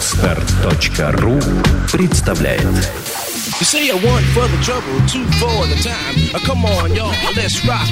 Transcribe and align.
Отстар.ру 0.00 1.38
представляет 1.92 2.62
You 2.62 3.64
say 3.64 3.90
I 3.90 4.02
want 4.02 4.24
for 4.34 4.48
the 4.48 4.56
trouble, 4.64 4.98
two 5.06 5.26
for 5.38 5.66
the 5.66 5.76
time. 5.84 6.16
Uh, 6.32 6.38
come 6.46 6.64
on, 6.64 6.96
y'all, 6.96 7.12
let's 7.36 7.62
rock. 7.68 7.86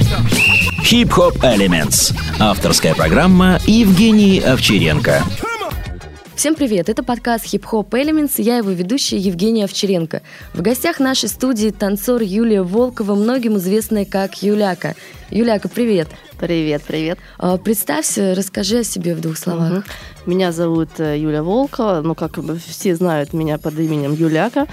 Хип-хоп 0.83 1.37
Elements. 1.45 2.15
Авторская 2.41 2.95
программа 2.95 3.61
Евгений 3.67 4.41
Овчаренко. 4.41 5.23
Всем 6.35 6.55
привет! 6.55 6.89
Это 6.89 7.03
подкаст 7.03 7.53
Hip 7.53 7.65
Hop 7.73 7.91
Elements, 7.91 8.41
я 8.41 8.57
его 8.57 8.71
ведущая 8.71 9.19
Евгения 9.19 9.67
Овчаренко. 9.67 10.23
В 10.55 10.63
гостях 10.63 11.01
нашей 11.01 11.29
студии 11.29 11.69
танцор 11.69 12.23
Юлия 12.23 12.63
Волкова, 12.63 13.17
многим 13.17 13.59
известная 13.59 14.07
как 14.07 14.43
Юляка. 14.43 14.95
Юляка, 15.31 15.69
привет! 15.69 16.09
Привет, 16.39 16.83
привет. 16.87 17.19
А, 17.39 17.57
Представься, 17.59 18.35
расскажи 18.37 18.79
о 18.79 18.85
себе 18.85 19.15
в 19.17 19.21
двух 19.21 19.37
словах. 19.37 19.71
Мгм. 19.73 19.85
Меня 20.27 20.53
зовут 20.53 20.89
э, 20.99 21.19
Юля 21.19 21.43
Волкова, 21.43 22.01
ну, 22.05 22.15
как 22.15 22.39
все 22.65 22.95
знают 22.95 23.33
меня 23.33 23.59
под 23.59 23.75
именем 23.79 24.13
Юляка. 24.15 24.67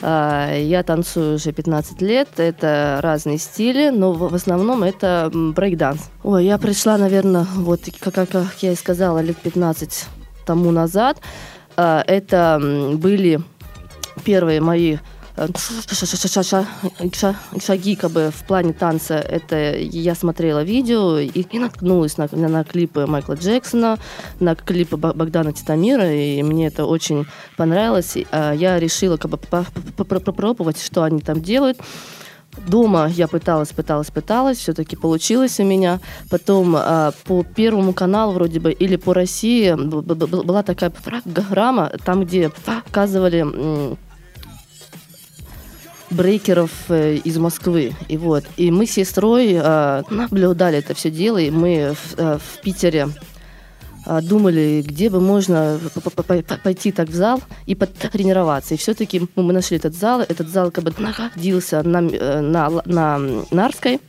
А, 0.00 0.56
Я 0.56 0.82
танцую 0.82 1.34
уже 1.34 1.52
15 1.52 2.00
лет, 2.00 2.28
это 2.38 3.00
разные 3.02 3.36
стили, 3.36 3.90
но 3.90 4.12
в 4.14 4.34
основном 4.34 4.82
это 4.82 5.30
брейк-данс. 5.32 6.00
Ой, 6.22 6.46
я 6.46 6.56
пришла, 6.56 6.96
наверное, 6.96 7.46
вот, 7.54 7.82
как, 8.00 8.14
как- 8.14 8.54
я 8.62 8.72
и 8.72 8.76
сказала, 8.76 9.18
лет 9.18 9.36
15 9.36 10.06
тому 10.46 10.70
назад. 10.70 11.18
А, 11.76 12.02
Это 12.06 12.58
были 12.94 13.40
первые 14.24 14.62
мои 14.62 14.96
э, 15.40 15.48
ша- 15.56 16.06
ша- 16.06 16.28
ша- 16.28 16.42
ша- 16.42 16.66
ша- 17.12 17.36
шаги 17.64 17.96
как 17.96 18.10
бы 18.10 18.30
в 18.30 18.44
плане 18.46 18.72
танца 18.72 19.14
это 19.14 19.76
я 19.76 20.14
смотрела 20.14 20.62
видео 20.62 21.18
и, 21.18 21.28
и 21.28 21.58
наткнулась 21.58 22.18
на, 22.18 22.28
на, 22.32 22.48
на 22.48 22.64
клипы 22.64 23.06
Майкла 23.06 23.34
Джексона, 23.34 23.98
на 24.38 24.54
клипы 24.54 24.96
Богдана 24.96 25.52
Титамира, 25.52 26.12
и 26.12 26.42
мне 26.42 26.66
это 26.68 26.84
очень 26.84 27.26
понравилось. 27.56 28.16
А, 28.30 28.52
я 28.52 28.78
решила 28.78 29.16
как 29.16 29.30
бы 29.30 29.36
по- 29.38 29.66
по- 29.96 30.04
по- 30.04 30.20
попробовать, 30.20 30.80
что 30.80 31.02
они 31.02 31.20
там 31.20 31.40
делают. 31.40 31.78
Дома 32.66 33.08
я 33.08 33.28
пыталась, 33.28 33.68
пыталась, 33.68 34.10
пыталась, 34.10 34.58
все-таки 34.58 34.96
получилось 34.96 35.60
у 35.60 35.64
меня. 35.64 36.00
Потом 36.30 36.74
а, 36.76 37.12
по 37.24 37.44
Первому 37.44 37.92
каналу 37.92 38.32
вроде 38.32 38.58
бы 38.60 38.72
или 38.72 38.96
по 38.96 39.14
России 39.14 39.72
была 39.74 40.62
такая 40.62 40.90
программа, 40.90 41.92
там 42.04 42.24
где 42.24 42.50
показывали 42.50 43.96
брейкеров 46.10 46.70
э, 46.88 47.16
из 47.16 47.38
Москвы. 47.38 47.94
И 48.08 48.16
вот. 48.16 48.44
И 48.56 48.70
мы 48.70 48.86
с 48.86 48.92
сестрой 48.92 49.52
э, 49.54 50.02
наблюдали 50.10 50.78
это 50.78 50.94
все 50.94 51.10
дело, 51.10 51.38
и 51.38 51.50
мы 51.50 51.94
в, 51.94 52.18
э, 52.18 52.38
в 52.38 52.60
Питере 52.62 53.08
думали, 54.22 54.82
где 54.84 55.10
бы 55.10 55.20
можно 55.20 55.78
пойти 56.64 56.90
так 56.90 57.10
в 57.10 57.14
зал 57.14 57.42
и 57.66 57.74
потренироваться. 57.74 58.72
И 58.72 58.78
все-таки 58.78 59.28
мы 59.36 59.52
нашли 59.52 59.76
этот 59.76 59.94
зал. 59.94 60.22
Этот 60.22 60.48
зал 60.48 60.70
как 60.70 60.84
бы 60.84 60.94
находился 60.96 61.82
на, 61.82 62.00
на, 62.00 62.70
на 62.86 63.20
Нарской. 63.50 64.00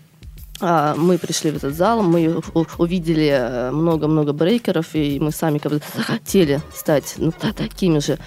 А, 0.61 0.95
Мы 0.95 1.17
пришли 1.17 1.51
в 1.51 1.57
этот 1.57 1.75
зал, 1.75 2.03
мы 2.03 2.41
увидели 2.77 3.69
много-много 3.73 4.31
брейкеров, 4.31 4.95
и 4.95 5.19
мы 5.19 5.31
сами 5.31 5.57
как 5.57 5.73
бы 5.73 5.81
хотели 5.81 6.61
стать 6.73 7.15
ну, 7.17 7.33
та- 7.33 7.51
такими 7.51 7.99
же 7.99 8.17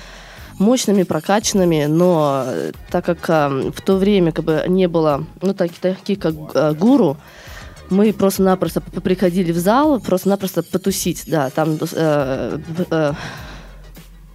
мощными, 0.58 1.02
прокачанными, 1.02 1.86
но 1.86 2.44
э, 2.46 2.72
так 2.90 3.04
как 3.04 3.28
э, 3.28 3.70
в 3.74 3.80
то 3.82 3.96
время 3.96 4.32
как 4.32 4.44
бы 4.44 4.64
не 4.68 4.88
было 4.88 5.24
ну, 5.42 5.54
так- 5.54 5.72
таких, 5.72 6.18
как 6.18 6.34
э, 6.54 6.72
гуру, 6.74 7.16
мы 7.90 8.12
просто-напросто 8.12 8.80
приходили 8.80 9.52
в 9.52 9.58
зал, 9.58 10.00
просто-напросто 10.00 10.62
потусить, 10.62 11.24
да, 11.26 11.50
там 11.50 11.78
э, 11.92 12.58
э, 12.90 13.12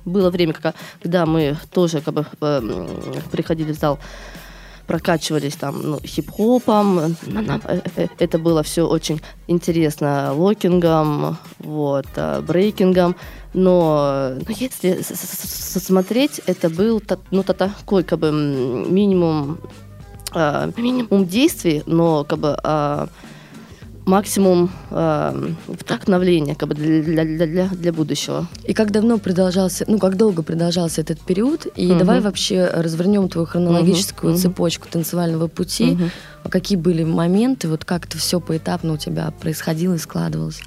было 0.05 0.29
время, 0.29 0.53
когда- 0.53 1.25
мы 1.25 1.57
тоже 1.71 2.01
как 2.01 2.13
бы 2.13 2.25
э, 2.41 2.87
приходили 3.31 3.71
в 3.73 3.79
зал, 3.79 3.99
прокачивались 4.89 5.55
там 5.55 5.81
ну, 5.83 5.99
хип-хопом, 6.03 6.99
э, 6.99 7.11
э, 7.95 8.07
это 8.17 8.39
было 8.39 8.63
все 8.63 8.87
очень 8.87 9.21
интересно, 9.47 10.33
локингом, 10.33 11.37
вот, 11.59 12.07
э, 12.15 12.41
брейкингом, 12.41 13.15
но 13.53 14.31
ну, 14.47 14.55
если 14.59 14.99
смотреть, 15.03 16.41
это 16.47 16.69
был 16.71 17.03
ну, 17.29 17.43
та- 17.43 17.53
такой 17.53 18.03
как 18.03 18.17
бы 18.17 18.31
минимум, 18.31 19.59
минимум. 20.75 21.25
действий, 21.25 21.83
но 21.85 22.23
как 22.23 22.39
бы 22.39 22.57
э, 22.63 23.07
максимум 24.09 24.69
э, 24.91 25.47
вдохновления 25.67 26.55
как 26.55 26.69
бы 26.69 26.75
для, 26.75 27.23
для, 27.23 27.45
для, 27.47 27.67
для- 27.67 27.93
будущего. 27.93 28.47
И 28.63 28.73
как 28.73 28.91
давно 28.91 29.17
продолжался, 29.17 29.85
ну, 29.87 29.99
как 29.99 30.17
долго 30.17 30.41
продолжался 30.43 31.01
этот 31.01 31.19
период? 31.21 31.67
И 31.75 31.87
Мгм. 31.87 31.97
давай 31.99 32.19
вообще 32.21 32.65
развернем 32.73 33.29
твою 33.29 33.45
хронологическую 33.47 34.33
Мгм. 34.33 34.41
цепочку 34.41 34.87
танцевального 34.89 35.47
пути. 35.47 35.97
А 36.43 36.49
Какие 36.49 36.77
были 36.77 37.03
моменты, 37.03 37.67
вот 37.67 37.85
как 37.85 38.05
это 38.05 38.17
все 38.17 38.39
поэтапно 38.39 38.93
у 38.93 38.97
тебя 38.97 39.31
происходило 39.39 39.93
и 39.93 39.97
складывалось? 39.97 40.61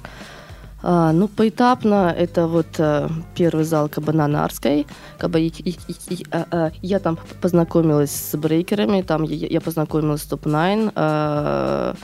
А, 0.85 1.11
ну, 1.13 1.27
поэтапно 1.29 2.13
это 2.17 2.45
вот 2.47 2.67
э, 2.77 3.07
первый 3.35 3.63
зал 3.65 3.87
как 3.89 4.03
бы 4.03 4.11
на 4.13 4.27
Нарской. 4.27 4.85
Как 5.17 5.29
бы, 5.29 5.39
и- 5.39 5.47
и- 5.47 5.77
и, 6.09 6.25
а, 6.31 6.45
а, 6.51 6.71
я 6.81 6.99
там 6.99 7.17
познакомилась 7.41 8.11
с 8.11 8.37
брейкерами, 8.37 9.01
там 9.01 9.23
я, 9.23 9.47
я 9.47 9.61
познакомилась 9.61 10.21
с 10.21 10.25
топ-9. 10.25 10.91
а, 10.95 11.95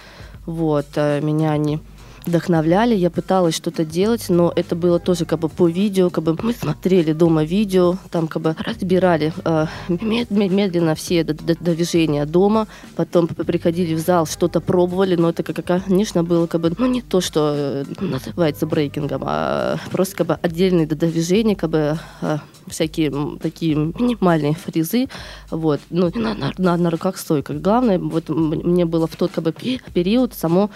вот, 0.45 0.88
э, 0.95 1.22
меня 1.22 1.51
они 1.51 1.79
вдохновляли, 2.25 2.96
я 2.96 3.09
пыталась 3.09 3.56
что-то 3.56 3.85
делать, 3.85 4.25
но 4.30 4.52
это 4.56 4.75
было 4.75 5.00
тоже 5.00 5.25
как 5.25 5.40
бы 5.40 5.50
по 5.50 5.68
видео, 5.68 6.09
как 6.09 6.24
бы 6.24 6.38
мы 6.41 6.53
смотрели 6.53 7.13
дома 7.13 7.44
видео, 7.44 7.97
там 8.12 8.28
как 8.28 8.41
бы 8.41 8.56
разбирали 8.59 9.34
э, 9.44 9.68
мед- 9.88 10.31
мед- 10.31 10.52
медленно 10.52 10.96
все 10.96 11.24
движения 11.24 12.25
дома, 12.25 12.68
потом 12.96 13.28
приходили 13.28 13.94
в 13.94 14.00
зал, 14.00 14.25
что-то 14.25 14.62
пробовали, 14.62 15.16
но 15.16 15.30
это, 15.30 15.44
как, 15.44 15.84
конечно, 15.85 16.24
было 16.24 16.47
как 16.47 16.62
бы, 16.62 16.74
ну, 16.78 16.85
не 16.85 17.02
то, 17.02 17.22
что 17.22 17.53
э, 17.56 17.84
называется 18.00 18.66
брейкингом, 18.66 19.24
а 19.25 19.78
просто 19.91 20.16
как 20.18 20.28
бы 20.28 20.34
отдельные 20.41 20.86
движения, 20.86 21.56
как 21.56 21.69
бы 21.69 21.97
э, 22.22 22.38
всякие 22.68 23.38
такие 23.41 23.75
минимальные 23.75 24.56
фризы, 24.56 25.07
вот, 25.50 25.80
ну, 25.90 26.12
на, 26.13 26.34
на, 26.57 26.78
на, 26.78 26.90
руках 26.90 27.18
стойка. 27.18 27.53
Главное, 27.53 28.00
вот 28.00 28.30
мне 28.30 28.86
было 28.86 29.07
в 29.07 29.16
тот 29.16 29.31
как 29.31 29.44
бы 29.44 29.51
пе- 29.51 29.81
период 29.94 30.34
само 30.34 30.69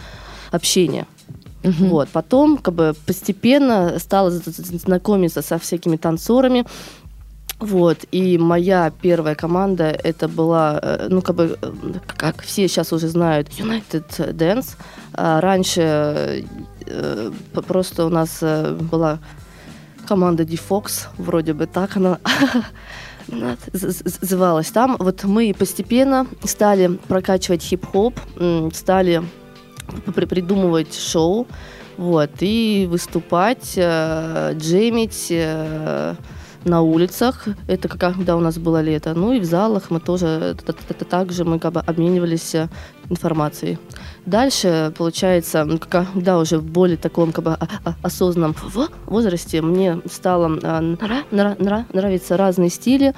общение. 0.53 1.05
Мгм. 1.63 1.89
Вот. 1.89 2.09
Потом 2.09 2.57
как 2.57 2.73
бы 2.73 2.95
постепенно 3.05 3.97
стала 3.99 4.29
знакомиться 4.31 5.41
со 5.41 5.57
всякими 5.57 5.95
танцорами. 5.97 6.65
Вот. 7.59 7.99
И 8.11 8.37
моя 8.37 8.91
первая 9.01 9.35
команда 9.35 9.85
это 9.85 10.27
была, 10.27 10.79
э, 10.81 11.07
ну, 11.09 11.21
как 11.21 11.35
бы, 11.35 11.57
э, 11.61 11.71
как 12.17 12.41
все 12.41 12.67
сейчас 12.67 12.91
уже 12.91 13.07
знают, 13.07 13.47
United 13.49 14.35
Dance. 14.35 14.75
А 15.13 15.39
раньше 15.39 16.45
э, 16.85 17.31
просто 17.67 18.05
у 18.05 18.09
нас 18.09 18.39
э, 18.41 18.77
была 18.91 19.19
команда 20.05 20.43
D-Fox, 20.43 21.07
вроде 21.17 21.53
бы 21.53 21.65
так 21.65 21.95
она 21.95 22.19
называлась 23.27 24.69
там. 24.71 24.97
Вот 24.99 25.23
мы 25.23 25.55
постепенно 25.57 26.27
стали 26.43 26.87
прокачивать 27.07 27.63
хип-хоп, 27.63 28.19
стали 28.73 29.23
придумывать 30.27 30.95
шоу, 30.95 31.47
вот, 31.97 32.31
и 32.39 32.87
выступать, 32.89 33.73
э, 33.75 34.53
джемить 34.55 35.27
э, 35.29 36.15
на 36.65 36.81
улицах. 36.81 37.45
Это 37.67 37.87
когда 37.89 38.35
у 38.35 38.39
нас 38.39 38.57
было 38.57 38.81
лето. 38.81 39.13
Ну 39.13 39.33
и 39.33 39.39
в 39.39 39.43
залах 39.45 39.91
мы 39.91 39.99
тоже 39.99 40.55
т- 40.65 41.05
также 41.05 41.43
мы 41.43 41.59
как 41.59 41.73
бы 41.73 41.81
обменивались 41.81 42.55
э, 42.55 42.69
информацией. 43.09 43.77
Дальше, 44.25 44.93
получается, 44.97 45.59
м, 45.59 45.77
когда 45.77 46.39
уже 46.39 46.57
в 46.57 46.63
более 46.63 46.97
таком 46.97 47.31
как 47.33 47.43
бы 47.43 47.51
о- 47.53 47.67
осознанном 48.01 48.55
возрасте 49.05 49.61
мне 49.61 49.99
стало 50.09 50.47
нра- 50.47 50.97
нра- 51.31 51.57
нра- 51.57 51.85
нравиться 51.93 52.37
разные 52.37 52.69
стили, 52.69 53.13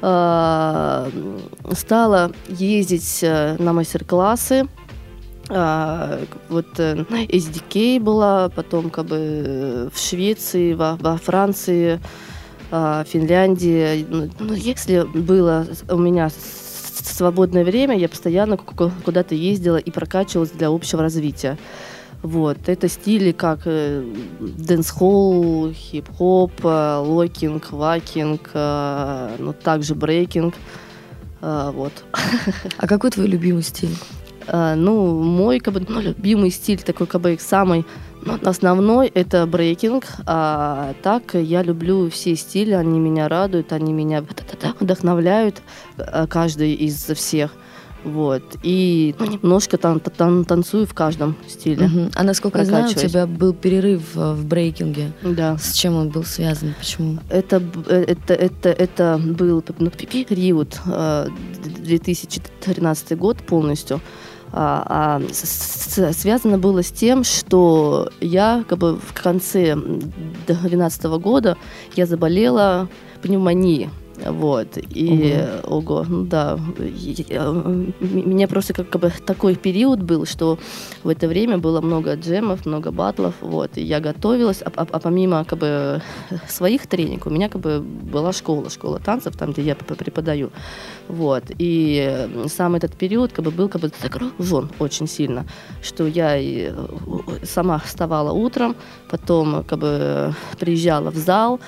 э, 0.00 1.10
стала 1.72 2.30
ездить 2.48 3.24
на 3.58 3.72
мастер-классы, 3.72 4.66
а, 5.50 6.20
вот 6.48 6.66
э, 6.78 7.04
SDK 7.28 8.00
была, 8.00 8.48
потом 8.50 8.90
как 8.90 9.06
бы 9.06 9.16
э, 9.16 9.88
в 9.92 9.98
Швеции, 9.98 10.74
во, 10.74 10.96
во 10.96 11.16
Франции, 11.16 12.00
а, 12.70 13.04
Финляндии. 13.04 14.06
Ну, 14.08 14.28
Ну, 14.40 14.52
если 14.54 15.02
было 15.02 15.66
у 15.90 15.96
меня 15.98 16.30
свободное 17.02 17.64
время, 17.64 17.96
я 17.96 18.08
постоянно 18.08 18.56
ку- 18.56 18.74
ку- 18.74 18.92
куда-то 19.04 19.34
ездила 19.34 19.76
и 19.78 19.90
прокачивалась 19.90 20.50
для 20.50 20.68
общего 20.68 21.02
развития. 21.02 21.56
Вот. 22.22 22.58
Это 22.68 22.88
стили 22.88 23.32
как 23.32 23.60
э, 23.64 24.02
дэнс-холл, 24.40 25.72
хип-хоп, 25.72 26.52
э, 26.64 26.96
локинг, 26.98 27.70
вакинг, 27.72 28.50
э, 28.54 29.36
ну, 29.38 29.52
также 29.52 29.94
брейкинг. 29.94 30.54
Э, 31.40 31.70
вот. 31.72 31.92
А 32.76 32.86
какой 32.86 33.10
твой 33.10 33.28
любимый 33.28 33.62
стиль? 33.62 33.94
А, 34.50 34.74
ну, 34.74 35.22
мой 35.22 35.60
как 35.60 35.74
бы, 35.74 35.84
ну, 35.86 36.00
любимый 36.00 36.50
стиль, 36.50 36.80
такой 36.80 37.06
как 37.06 37.20
бы 37.20 37.36
самый 37.40 37.84
ну, 38.22 38.38
основной 38.42 39.08
это 39.08 39.46
брейкинг, 39.46 40.04
а 40.26 40.94
так 41.02 41.34
я 41.34 41.62
люблю 41.62 42.10
все 42.10 42.34
стили, 42.34 42.72
они 42.72 42.98
меня 42.98 43.28
радуют, 43.28 43.72
они 43.72 43.92
меня 43.92 44.24
вдохновляют, 44.80 45.62
э, 45.98 46.26
каждый 46.28 46.74
из 46.74 47.04
всех. 47.04 47.52
Вот. 48.04 48.42
И 48.62 49.14
ну, 49.18 49.26
немножко 49.26 49.76
там, 49.76 50.00
там 50.00 50.44
танцую 50.44 50.86
в 50.86 50.94
каждом 50.94 51.36
стиле. 51.48 51.88
Мгм. 51.88 52.10
А 52.14 52.22
насколько 52.22 52.58
я 52.58 52.64
знаю, 52.64 52.90
у 52.90 52.94
тебя 52.94 53.26
был 53.26 53.52
перерыв 53.52 54.16
э, 54.16 54.34
в 54.34 54.46
брейкинге. 54.46 55.12
Да. 55.22 55.58
С 55.58 55.72
чем 55.72 55.96
он 55.96 56.08
был 56.08 56.24
связан? 56.24 56.74
Почему? 56.78 57.18
Это, 57.28 57.62
э, 57.88 58.04
это, 58.06 58.34
это, 58.34 58.68
это 58.68 59.20
был 59.22 59.64
ну, 59.78 59.90
период, 59.90 60.80
э, 60.86 61.28
2013 61.84 63.18
год 63.18 63.38
полностью. 63.38 64.00
А, 64.52 65.20
а, 65.20 66.12
связано 66.12 66.58
было 66.58 66.82
с 66.82 66.90
тем, 66.90 67.24
что 67.24 68.10
я 68.20 68.64
как 68.68 68.78
бы 68.78 68.96
в 68.96 69.12
конце 69.12 69.74
2012 69.74 71.04
года 71.20 71.56
я 71.96 72.06
заболела 72.06 72.88
пневмонией. 73.22 73.90
Вот. 74.26 74.78
И, 74.96 75.44
ого, 75.64 76.04
ну 76.08 76.24
да, 76.24 76.58
э, 76.78 77.86
меня 78.00 78.48
просто 78.48 78.74
как, 78.74 78.90
как 78.90 79.00
бы 79.02 79.12
такой 79.26 79.54
период 79.54 80.02
был, 80.02 80.26
что 80.26 80.58
в 81.04 81.08
это 81.08 81.28
время 81.28 81.58
было 81.58 81.80
много 81.80 82.14
джемов, 82.14 82.66
много 82.66 82.90
батлов, 82.90 83.34
вот, 83.40 83.70
и 83.78 83.82
я 83.82 84.00
готовилась, 84.00 84.62
а, 84.62 84.70
а- 84.76 84.86
а 84.90 84.98
помимо 84.98 85.44
как 85.44 85.58
бы 85.58 86.02
своих 86.48 86.86
тренингов, 86.86 87.26
у 87.26 87.30
меня 87.34 87.48
как 87.48 87.60
бы 87.60 87.80
была 87.80 88.32
школа, 88.32 88.70
школа 88.70 88.98
танцев, 88.98 89.36
там, 89.36 89.52
где 89.52 89.62
я 89.62 89.74
преподаю, 89.74 90.50
вот, 91.08 91.44
и 91.58 92.28
сам 92.48 92.74
этот 92.74 92.94
период 92.96 93.32
как 93.32 93.44
бы 93.44 93.50
был 93.50 93.68
как 93.68 93.80
бы 93.82 93.90
загружен 94.02 94.68
очень 94.78 95.06
сильно, 95.06 95.46
что 95.82 96.06
я 96.06 96.36
и, 96.36 96.70
э, 96.72 96.86
сама 97.44 97.78
вставала 97.78 98.32
утром, 98.32 98.74
потом 99.10 99.64
как 99.64 99.78
бы 99.78 100.34
приезжала 100.58 101.10
в 101.10 101.16
зал, 101.16 101.60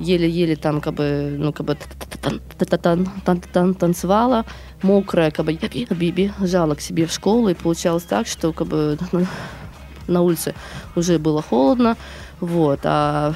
еле-еле 0.00 0.56
там 0.56 0.80
как 0.80 0.94
бы, 0.94 1.34
ну, 1.38 1.52
как 1.52 1.66
бы 1.66 1.76
тан- 2.22 2.40
тан- 2.58 3.06
тан- 3.24 3.42
тан- 3.52 3.74
танцевала, 3.74 4.44
мокрая, 4.82 5.30
как 5.30 5.46
бы 5.46 5.52
я 5.52 5.68
би- 5.68 6.10
бежала 6.10 6.74
к 6.74 6.80
себе 6.80 7.06
в 7.06 7.12
школу, 7.12 7.48
и 7.48 7.54
получалось 7.54 8.04
так, 8.04 8.26
что 8.26 8.52
как 8.52 8.66
бы 8.66 8.98
на 10.06 10.22
улице 10.22 10.54
уже 10.96 11.18
было 11.18 11.42
холодно, 11.42 11.96
вот, 12.40 12.80
а 12.84 13.34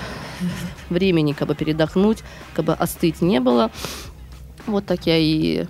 времени 0.90 1.32
как 1.32 1.48
бы 1.48 1.54
передохнуть, 1.54 2.18
как 2.54 2.64
бы 2.64 2.72
остыть 2.74 3.20
не 3.22 3.40
было. 3.40 3.70
Вот 4.66 4.84
так 4.86 5.06
я 5.06 5.16
и 5.16 5.66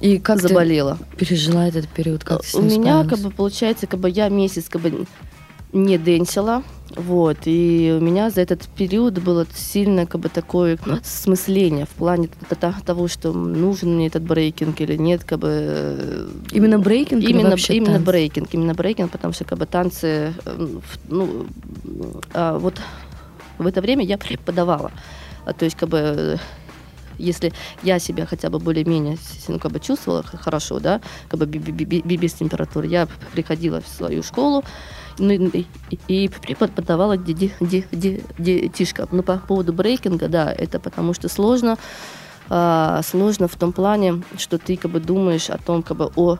И 0.00 0.18
как 0.18 0.40
заболела. 0.40 0.98
ты 1.12 1.24
пережила 1.26 1.66
этот 1.66 1.88
период? 1.88 2.24
Как 2.24 2.40
У 2.54 2.60
меня, 2.60 3.04
как 3.04 3.18
бы, 3.20 3.30
получается, 3.30 3.86
как 3.86 4.00
бы 4.00 4.10
я 4.10 4.28
месяц 4.28 4.68
как 4.68 4.82
бы 4.82 5.06
не 5.72 5.98
денсила, 5.98 6.62
вот, 6.96 7.38
и 7.44 7.96
у 8.00 8.02
меня 8.02 8.30
за 8.30 8.40
этот 8.40 8.66
период 8.68 9.18
было 9.18 9.46
сильно 9.54 10.06
как 10.06 10.20
бы 10.20 10.28
такое 10.28 10.78
осмысление 11.04 11.84
в 11.86 11.90
плане 11.90 12.28
того, 12.84 13.08
что 13.08 13.32
нужен 13.32 13.96
мне 13.96 14.06
этот 14.06 14.22
брейкинг 14.22 14.80
или 14.80 14.96
нет, 14.96 15.24
как 15.24 15.38
бы 15.40 15.48
э, 15.50 16.28
Именно 16.50 16.78
брейкинг 16.78 17.22
именно, 17.22 17.56
именно 17.56 17.92
танцы? 17.92 18.04
брейкинг, 18.04 18.54
именно 18.54 18.74
брейкинг, 18.74 19.10
потому 19.10 19.34
что 19.34 19.44
как 19.44 19.58
бы 19.58 19.66
танцы, 19.66 20.32
э, 20.44 20.68
ну, 21.08 21.46
а, 22.32 22.58
вот 22.58 22.80
в 23.58 23.66
это 23.66 23.80
время 23.80 24.04
я 24.04 24.16
преподавала, 24.16 24.90
А, 25.44 25.52
то 25.52 25.64
есть 25.64 25.76
как 25.76 25.88
бы 25.90 25.98
э, 25.98 26.36
если 27.18 27.52
я 27.82 27.98
себя 27.98 28.26
хотя 28.26 28.48
бы 28.48 28.58
более-менее 28.58 29.18
ну, 29.48 29.58
как 29.58 29.72
бы 29.72 29.80
чувствовала 29.80 30.22
хорошо, 30.22 30.80
да, 30.80 31.00
как 31.28 31.40
бы 31.40 31.46
без 31.46 32.32
температуры, 32.32 32.86
я 32.86 33.08
приходила 33.32 33.80
в 33.80 33.88
свою 33.88 34.22
школу, 34.22 34.64
ну, 35.18 35.32
и, 35.32 35.66
и- 36.08 36.28
преподавала 36.28 37.16
де- 37.16 37.34
де- 37.34 37.50
де- 37.60 37.84
де- 37.92 38.20
детишкам. 38.38 39.08
Ну, 39.12 39.22
по 39.22 39.38
поводу 39.48 39.72
брейкинга, 39.72 40.28
да, 40.28 40.54
это 40.58 40.78
потому 40.78 41.14
что 41.14 41.28
сложно, 41.28 41.76
а, 42.48 43.02
сложно 43.02 43.46
в 43.46 43.54
том 43.54 43.72
плане, 43.72 44.22
что 44.36 44.56
ты 44.56 44.76
как 44.76 44.90
бы 44.90 45.00
думаешь 45.00 45.50
о 45.50 45.58
том, 45.58 45.82
как 45.82 45.96
бы 45.96 46.10
о 46.16 46.36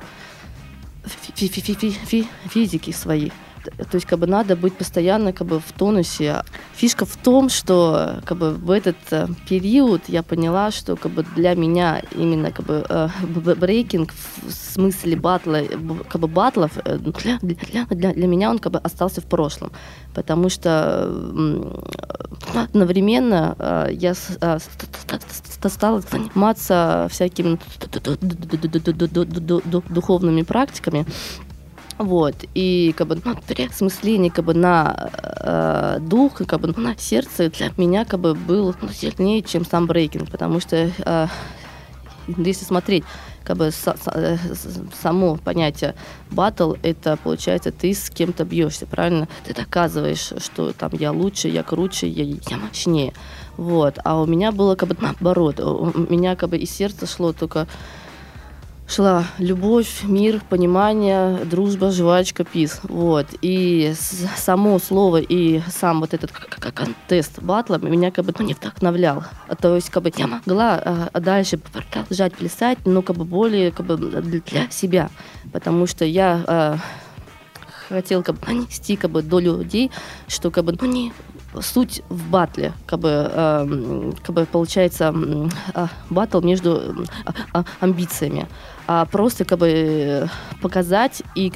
фи- 1.04 1.48
фи- 1.48 1.60
фи- 1.60 1.75
фи- 1.75 1.90
фи- 2.06 2.28
физике 2.48 2.92
своей. 2.92 3.32
То 3.64 3.94
есть, 3.94 4.06
как 4.06 4.19
бы 4.19 4.26
надо 4.26 4.56
быть 4.56 4.75
постоянно 4.76 5.32
как 5.32 5.46
бы 5.46 5.60
в 5.60 5.72
тонусе. 5.72 6.43
Фишка 6.75 7.05
в 7.06 7.16
том, 7.16 7.49
что 7.49 8.20
как 8.25 8.38
бы 8.38 8.52
в 8.52 8.70
этот 8.70 8.96
э, 9.10 9.26
период 9.49 10.02
я 10.08 10.22
поняла, 10.22 10.70
что 10.70 10.96
как 10.96 11.12
бы 11.12 11.25
для 11.37 11.55
меня 11.55 12.02
именно 12.14 12.50
как 12.50 12.66
бы 12.66 12.84
э, 12.88 13.08
брейкинг 13.55 14.12
в 14.46 14.50
смысле 14.52 15.16
батла, 15.16 15.56
э, 15.62 15.76
как 16.08 16.20
бы 16.20 16.28
батлов 16.28 16.72
э, 16.84 16.99
для, 16.99 17.38
для, 17.40 18.12
для- 18.12 18.26
меня 18.26 18.50
он 18.50 18.58
как 18.58 18.72
бы 18.72 18.78
остался 18.78 19.20
в 19.20 19.25
прошлом, 19.25 19.72
потому 20.14 20.49
что 20.49 21.11
одновременно 22.54 23.56
э, 23.58 23.88
я 23.93 24.14
э, 24.40 24.58
стала 25.69 26.00
заниматься 26.00 27.08
всякими 27.11 27.58
духовными 29.88 30.43
практиками. 30.43 31.06
Вот, 31.98 32.36
и 32.54 32.94
как 32.96 33.08
бы 33.08 33.20
ну, 33.24 33.34
переосмысление 33.34 34.30
как 34.30 34.44
бы 34.44 34.54
на 34.54 35.10
э, 35.40 35.98
дух, 36.00 36.40
и, 36.40 36.44
как 36.44 36.60
бы 36.60 36.72
ну, 36.74 36.80
на 36.80 36.96
сердце 36.96 37.50
для 37.50 37.70
меня 37.76 38.04
как 38.04 38.20
бы 38.20 38.34
был 38.34 38.74
ну, 38.80 38.88
сильнее, 38.88 39.42
чем 39.42 39.64
сам 39.64 39.86
брейкинг, 39.86 40.30
потому 40.30 40.60
что 40.60 40.76
э, 40.76 41.26
если 42.28 42.64
смотреть 42.64 43.04
как 43.42 43.56
бы 43.56 43.70
э, 44.14 44.36
само 45.00 45.36
понятие 45.36 45.94
батл, 46.30 46.74
это 46.82 47.16
получается 47.16 47.72
ты 47.72 47.94
с 47.94 48.10
кем-то 48.10 48.44
бьешься, 48.44 48.86
правильно? 48.86 49.26
Ты 49.44 49.54
доказываешь, 49.54 50.34
что 50.38 50.72
там 50.72 50.90
я 50.92 51.12
лучше, 51.12 51.48
я 51.48 51.62
круче, 51.62 52.08
я, 52.08 52.24
я 52.24 52.56
мощнее. 52.58 53.14
Вот. 53.56 53.98
А 54.04 54.20
у 54.20 54.26
меня 54.26 54.52
было 54.52 54.74
как 54.74 54.90
бы 54.90 54.96
наоборот. 55.00 55.60
У 55.60 55.92
меня 56.10 56.36
как 56.36 56.50
бы 56.50 56.58
из 56.58 56.70
сердца 56.70 57.06
шло 57.06 57.32
только 57.32 57.66
шла 58.88 59.25
любовь, 59.38 60.02
мир, 60.05 60.40
понимание, 60.49 61.44
дружба, 61.44 61.90
жвачка, 61.90 62.44
пис. 62.44 62.81
Вот. 62.85 63.26
И 63.43 63.94
само 64.37 64.79
слово 64.79 65.19
и 65.19 65.61
сам 65.69 66.00
вот 66.00 66.14
этот 66.14 66.32
контест 66.32 67.40
батла 67.40 67.76
меня 67.79 68.11
как 68.11 68.25
бы 68.25 68.35
ну, 68.38 68.44
не 68.44 68.55
вдохновлял. 68.55 69.25
А 69.46 69.55
То 69.55 69.75
есть 69.75 69.90
как 69.90 70.05
бы 70.05 70.12
я 70.17 70.26
могла 70.26 71.08
а, 71.12 71.20
дальше 71.20 71.58
продолжать 71.58 72.35
плясать, 72.35 72.79
но 72.87 73.02
как 73.02 73.17
бы 73.17 73.25
более 73.25 73.70
как 73.70 73.87
бы 73.87 73.96
для 73.96 74.70
себя. 74.70 75.11
Потому 75.52 75.87
что 75.87 76.05
я 76.05 76.43
а, 76.46 76.79
хотел 77.88 78.23
как 78.23 78.37
бы 78.37 78.46
донести 78.46 78.96
как 78.96 79.11
бы 79.11 79.23
до 79.23 79.38
людей, 79.38 79.90
что 80.29 80.50
как 80.50 80.64
бы 80.64 80.76
ну 80.81 80.87
не 80.87 81.12
суть 81.61 82.02
в 82.08 82.29
батле, 82.31 82.73
как 82.87 83.00
бы, 83.00 83.08
эм, 83.08 84.14
как 84.23 84.35
бы 84.35 84.47
получается 84.47 85.14
а, 85.75 85.88
батл 86.11 86.40
между 86.40 87.07
а- 87.25 87.33
а- 87.52 87.64
амбициями, 87.80 88.47
а 88.90 89.04
просто 89.04 89.45
как 89.45 89.59
бы 89.59 89.68
э, 89.68 90.26
показать 90.62 91.23
и 91.35 91.52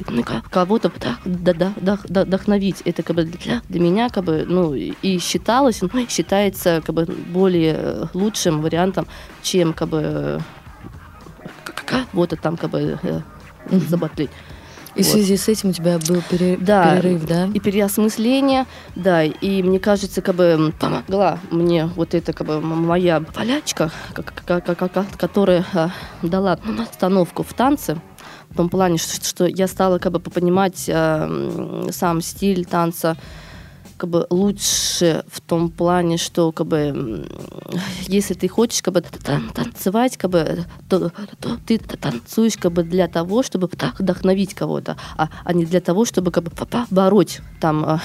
кого-то 0.51 0.91
вдохновить. 1.25 2.81
Это 2.85 3.01
как 3.01 3.15
бы 3.15 3.23
для, 3.23 3.61
для 3.67 3.79
меня 3.79 4.09
как 4.09 4.23
бы 4.23 4.45
ну 4.47 4.75
и 4.75 5.17
считалось, 5.17 5.81
ну 5.81 5.89
считается 6.07 6.83
как 6.85 6.93
бы 6.93 7.05
более 7.05 8.07
лучшим 8.13 8.61
вариантом, 8.61 9.07
чем 9.41 9.73
как 9.73 9.89
бы 9.89 10.01
э, 10.03 10.39
к- 11.63 11.83
кого-то 11.85 12.35
там 12.35 12.55
как 12.55 12.69
бы 12.69 12.99
э, 13.01 13.21
И 14.95 15.01
в 15.01 15.05
Вот. 15.07 15.13
связи 15.13 15.37
с 15.37 15.47
этим 15.47 15.69
у 15.69 15.73
тебя 15.73 15.97
был 15.97 16.21
пере- 16.29 16.55
Да, 16.57 16.95
перерыв, 16.97 17.25
да? 17.25 17.49
и 17.53 17.59
переосмысление, 17.59 18.65
да, 18.95 19.23
и 19.23 19.63
мне 19.63 19.79
кажется, 19.79 20.21
как 20.21 20.35
бы 20.35 20.71
помогла 20.79 21.39
мне 21.49 21.87
вот 21.95 22.13
эта 22.13 22.31
как 22.31 22.45
бы 22.45 22.61
моя 22.61 23.19
болячка, 23.19 23.91
которая 25.17 25.65
а, 25.73 25.89
дала 26.21 26.59
остановку 26.91 27.43
в 27.43 27.53
танце, 27.53 27.97
в 28.49 28.55
том 28.55 28.69
плане, 28.69 28.97
что, 28.97 29.23
что 29.25 29.45
я 29.47 29.67
стала 29.67 29.97
как 29.97 30.11
бы 30.11 30.19
понимать 30.19 30.85
м, 30.87 31.91
сам 31.91 32.21
стиль 32.21 32.65
танца, 32.65 33.17
как 34.03 34.09
бы 34.09 34.27
лучше 34.29 35.23
в 35.29 35.39
том 35.39 35.69
плане, 35.69 36.17
что 36.17 36.51
как 36.51 36.67
бы 36.67 37.25
если 38.01 38.33
ты 38.33 38.49
хочешь 38.49 38.81
как 38.81 38.95
бы 38.95 38.99
тан- 38.99 39.49
танцевать, 39.53 40.17
как 40.17 40.29
бы 40.29 40.65
то, 40.89 41.09
то 41.39 41.57
ты 41.65 41.77
танцуешь 41.77 42.57
как 42.57 42.73
бы 42.73 42.83
для 42.83 43.07
того, 43.07 43.43
чтобы 43.43 43.69
вдохновить 43.97 44.55
кого-то, 44.55 44.97
а, 45.15 45.29
а 45.45 45.53
не 45.53 45.65
для 45.65 45.79
того, 45.79 46.03
чтобы 46.03 46.31
как 46.31 46.43
бы 46.43 46.51
побороть 46.51 47.39
там 47.61 47.85
а, 47.85 48.01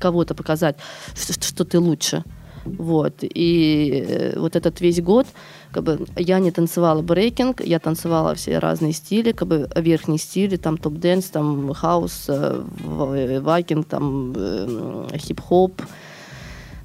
кого-то 0.00 0.34
показать, 0.34 0.76
что, 1.14 1.34
что 1.34 1.66
ты 1.66 1.78
лучше. 1.80 2.24
Вот. 2.64 3.16
И 3.20 4.06
э, 4.08 4.38
вот 4.38 4.56
этот 4.56 4.80
весь 4.80 5.02
год 5.02 5.26
как 5.72 5.82
бы, 5.84 6.06
я 6.16 6.38
не 6.38 6.50
танцевала 6.50 7.02
брейкинг, 7.02 7.60
я 7.60 7.78
танцевала 7.78 8.34
все 8.34 8.58
разные 8.58 8.92
стили, 8.92 9.32
как 9.32 9.48
бы 9.48 9.68
верхние 9.76 10.18
стили, 10.18 10.56
там 10.56 10.76
top 10.78 10.94
dance, 10.94 11.26
там 11.26 11.72
хаус, 11.74 12.26
э, 12.28 12.62
в- 12.78 13.40
waacking, 13.40 13.86
там 13.86 14.32
э, 14.36 15.08
хип-хоп, 15.16 15.82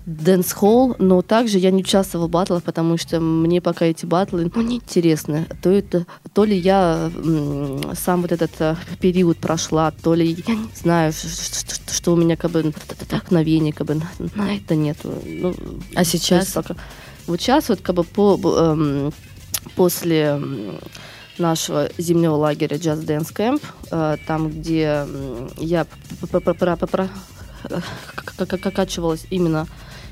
дэнс-холл, 0.06 0.96
но 1.00 1.22
также 1.22 1.60
я 1.60 1.72
не 1.72 1.82
участвовала 1.82 2.28
в 2.28 2.32
батлах, 2.32 2.64
потому 2.64 2.98
что 2.98 3.20
мне 3.20 3.62
пока 3.62 3.86
эти 3.86 4.06
батлы 4.06 4.52
ну, 4.54 4.62
не 4.62 4.78
интересны. 4.78 5.46
То, 5.62 5.70
это, 5.70 6.06
то 6.34 6.44
ли 6.44 6.58
я 6.58 7.12
сам 7.94 8.22
вот 8.22 8.32
этот 8.32 8.52
период 9.00 9.38
прошла, 9.38 9.92
то 9.92 10.14
ли 10.14 10.44
я 10.48 10.56
не 10.56 10.70
знаю, 10.76 11.14
что, 11.14 11.94
что, 11.94 12.14
у 12.14 12.16
меня 12.16 12.36
как 12.36 12.52
бы 12.52 12.74
вдохновения 13.00 13.74
как 13.74 13.88
бы 13.88 13.96
на, 13.96 14.10
на 14.36 14.56
это 14.56 14.76
нет. 14.76 14.98
Ну, 15.04 15.54
а 15.96 16.04
сейчас? 16.04 16.52
Пока. 16.52 16.76
Вот 17.32 17.40
сейчас 17.40 17.70
вот 17.70 17.80
как 17.80 17.96
бы 17.96 18.04
по, 18.04 18.38
эм, 18.44 19.14
после 19.78 20.38
нашего 21.38 21.90
зимнего 21.98 22.36
лагеря 22.36 22.76
Jazz 22.76 23.06
Dance 23.06 23.34
Camp, 23.34 23.64
э, 23.90 24.18
там, 24.28 24.50
где 24.50 25.08
я 25.58 25.88
прокачивалась 28.36 29.26
именно 29.30 29.66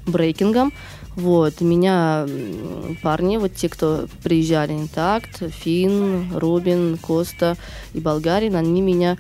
брейкингом. 0.08 0.72
Вот, 1.16 1.60
меня 1.60 2.26
парни, 3.04 3.36
вот 3.36 3.54
те, 3.54 3.68
кто 3.68 4.06
приезжали 4.24 4.72
Интакт, 4.72 5.44
Фин, 5.50 6.38
Робин, 6.38 6.98
Коста 6.98 7.58
и 7.94 8.00
Болгарин, 8.00 8.56
они 8.56 8.82
меня 8.82 9.18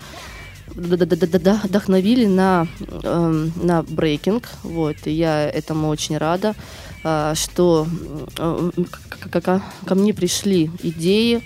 вдохновили 0.68 2.28
на, 2.28 2.66
эм, 3.04 3.52
на 3.62 3.84
брейкинг. 3.84 4.48
Вот, 4.64 4.96
и 5.04 5.12
я 5.12 5.50
этому 5.50 5.90
очень 5.90 6.18
рада, 6.18 6.52
э, 6.52 6.89
что 7.02 7.88
э, 8.38 8.72
ко 9.86 9.96
мне 9.96 10.14
пришли 10.14 10.70
идеи, 10.84 11.42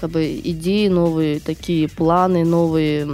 как 0.00 0.10
бы 0.10 0.40
идеи 0.42 0.88
новые, 0.88 1.40
такие 1.40 1.88
планы 1.88 2.44
новые, 2.44 3.06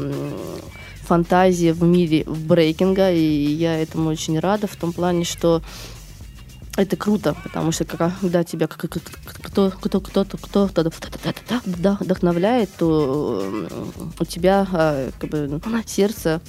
фантазии 1.10 1.72
в 1.72 1.82
мире 1.82 2.22
в 2.24 2.46
брейкинга, 2.46 3.10
и 3.10 3.20
я 3.20 3.82
этому 3.82 4.10
очень 4.10 4.38
рада 4.38 4.68
в 4.68 4.76
том 4.76 4.92
плане, 4.92 5.24
что 5.24 5.60
это 6.76 6.96
круто, 6.96 7.34
потому 7.42 7.72
что 7.72 7.84
когда 7.84 8.44
тебя 8.44 8.68
кто 8.68 8.86
кто 8.86 9.70
кто 9.72 10.00
кто 10.00 10.24
кто 10.24 10.70
вдохновляет, 11.64 12.70
то 12.78 13.44
у 14.20 14.24
тебя 14.24 14.66
как 15.18 15.30
бы 15.30 15.60
сердце 15.84 16.40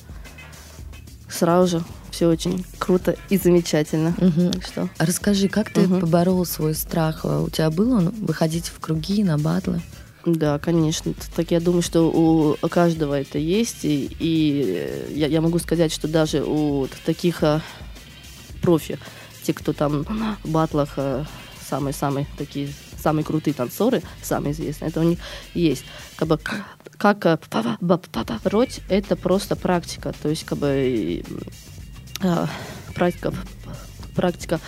сразу 1.27 1.79
же 1.79 1.83
все 2.11 2.27
очень 2.27 2.65
круто 2.77 3.15
и 3.29 3.37
замечательно. 3.37 4.13
Угу. 4.17 4.51
Так 4.51 4.63
что. 4.63 4.89
Расскажи, 4.97 5.47
как 5.47 5.71
ты 5.71 5.81
угу. 5.81 6.01
поборол 6.01 6.45
свой 6.45 6.75
страх? 6.75 7.25
У 7.25 7.49
тебя 7.49 7.71
было 7.71 7.99
выходить 7.99 8.67
в 8.67 8.79
круги, 8.79 9.23
на 9.23 9.37
батлы? 9.37 9.81
Да, 10.25 10.59
конечно. 10.59 11.13
Так 11.35 11.51
я 11.51 11.59
думаю, 11.59 11.81
что 11.81 12.03
у 12.11 12.55
каждого 12.67 13.19
это 13.19 13.39
есть. 13.39 13.85
И, 13.85 14.15
и 14.19 15.13
я, 15.15 15.27
я 15.27 15.41
могу 15.41 15.57
сказать, 15.59 15.91
что 15.91 16.07
даже 16.07 16.43
у 16.43 16.87
таких 17.05 17.43
а, 17.43 17.61
профи, 18.61 18.99
те, 19.43 19.53
кто 19.53 19.73
там 19.73 20.03
в 20.43 20.49
батлах 20.49 20.97
самые-самые 21.67 22.27
а, 22.31 22.37
такие 22.37 22.69
самые 23.01 23.25
крутые 23.25 23.55
танцоры, 23.55 24.03
самые 24.21 24.53
известные, 24.53 24.89
это 24.89 24.99
у 24.99 25.03
них 25.03 25.17
есть. 25.55 25.83
Как 26.15 26.27
бы 26.27 26.39
как 26.97 27.25
а, 27.25 27.39
роть 28.43 28.81
это 28.89 29.15
просто 29.15 29.55
практика. 29.55 30.13
То 30.21 30.29
есть 30.29 30.45
как 30.45 30.59
бы 30.59 31.23
а, 32.23 32.47
практика, 32.93 33.33
практика 34.15 34.59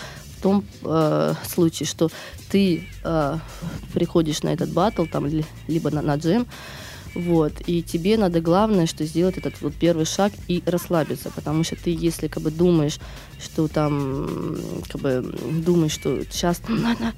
том 0.43 0.65
э, 0.83 1.33
случае, 1.48 1.88
что 1.88 2.10
ты 2.51 2.83
э, 3.03 3.38
приходишь 3.93 4.43
на 4.43 4.50
этот 4.50 4.69
батл, 4.72 5.05
там, 5.05 5.25
либо 5.67 5.89
на, 5.89 6.01
на 6.01 6.15
джем, 6.15 6.45
вот, 7.15 7.53
и 7.67 7.81
тебе 7.81 8.17
надо 8.17 8.41
главное, 8.41 8.88
что 8.88 9.05
сделать 9.05 9.38
этот 9.38 9.62
вот 9.62 9.74
первый 9.74 10.05
шаг 10.05 10.33
и 10.48 10.62
расслабиться, 10.65 11.31
потому 11.33 11.63
что 11.63 11.75
ты, 11.75 11.91
если 11.91 12.27
как 12.27 12.43
бы 12.43 12.51
думаешь, 12.51 13.00
что 13.39 13.67
там, 13.67 14.57
как 14.89 15.00
бы 15.00 15.36
думаешь, 15.65 15.93
что 15.93 16.24
сейчас 16.29 16.62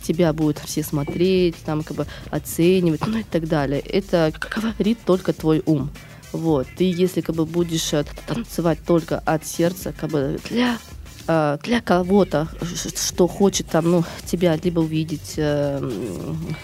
тебя 0.03 0.31
будут 0.33 0.59
все 0.59 0.83
смотреть, 0.83 1.55
там, 1.65 1.81
как 1.81 1.97
бы 1.97 2.07
оценивать, 2.29 3.07
ну 3.07 3.19
и 3.19 3.23
так 3.23 3.47
далее, 3.47 3.79
это 3.79 4.33
говорит 4.55 4.99
только 5.05 5.33
твой 5.33 5.63
ум. 5.65 5.89
Вот, 6.35 6.67
ты 6.77 6.83
если 6.83 7.21
как 7.21 7.35
бы 7.35 7.45
будешь 7.45 7.93
э, 7.93 8.05
танцевать 8.27 8.79
только 8.85 9.19
от 9.19 9.45
сердца, 9.45 9.93
как 9.97 10.09
бы 10.09 10.39
для 10.49 10.77
Э, 11.27 11.57
для 11.63 11.81
кого-то, 11.81 12.47
что 12.95 13.27
хочет 13.27 13.67
там, 13.67 13.89
ну, 13.89 14.03
тебя 14.25 14.55
либо 14.55 14.81
увидеть, 14.81 15.33
э, 15.37 15.81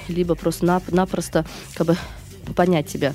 либо 0.07 0.35
просто-напросто 0.35 1.45
как 1.73 1.87
бы 1.87 1.97
понять 2.55 2.87
тебя, 2.87 3.13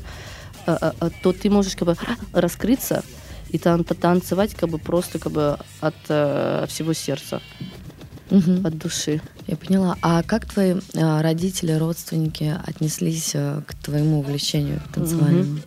то 0.64 1.32
ты 1.32 1.48
можешь 1.48 1.76
как 1.76 1.86
бы 1.86 1.96
раскрыться 2.32 3.04
и 3.50 3.58
тан 3.58 3.84
танцевать 3.84 4.54
как 4.54 4.70
бы 4.70 4.78
просто 4.78 5.20
как 5.20 5.32
бы 5.32 5.58
от 5.80 5.94
всего 6.04 6.92
сердца, 6.92 7.40
угу. 8.30 8.66
от 8.66 8.76
души. 8.76 9.20
Я 9.46 9.56
поняла. 9.56 9.96
А 10.02 10.24
как 10.24 10.46
твои 10.46 10.74
родители, 10.94 11.72
родственники 11.72 12.58
отнеслись 12.66 13.32
к 13.32 13.74
твоему 13.84 14.20
увлечению 14.20 14.82
танцевальному? 14.92 15.58
Угу. 15.58 15.62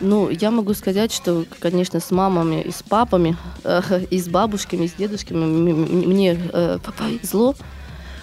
Ну, 0.00 0.28
я 0.30 0.50
могу 0.50 0.74
сказать, 0.74 1.12
что, 1.12 1.44
конечно, 1.58 1.98
с 1.98 2.10
мамами 2.10 2.62
и 2.62 2.70
с 2.70 2.82
папами, 2.82 3.36
э, 3.64 4.04
и 4.10 4.20
с 4.20 4.28
бабушками, 4.28 4.84
и 4.84 4.88
с 4.88 4.92
дедушками 4.92 5.44
мне 5.44 6.38
э, 6.52 6.78
повезло 6.96 7.54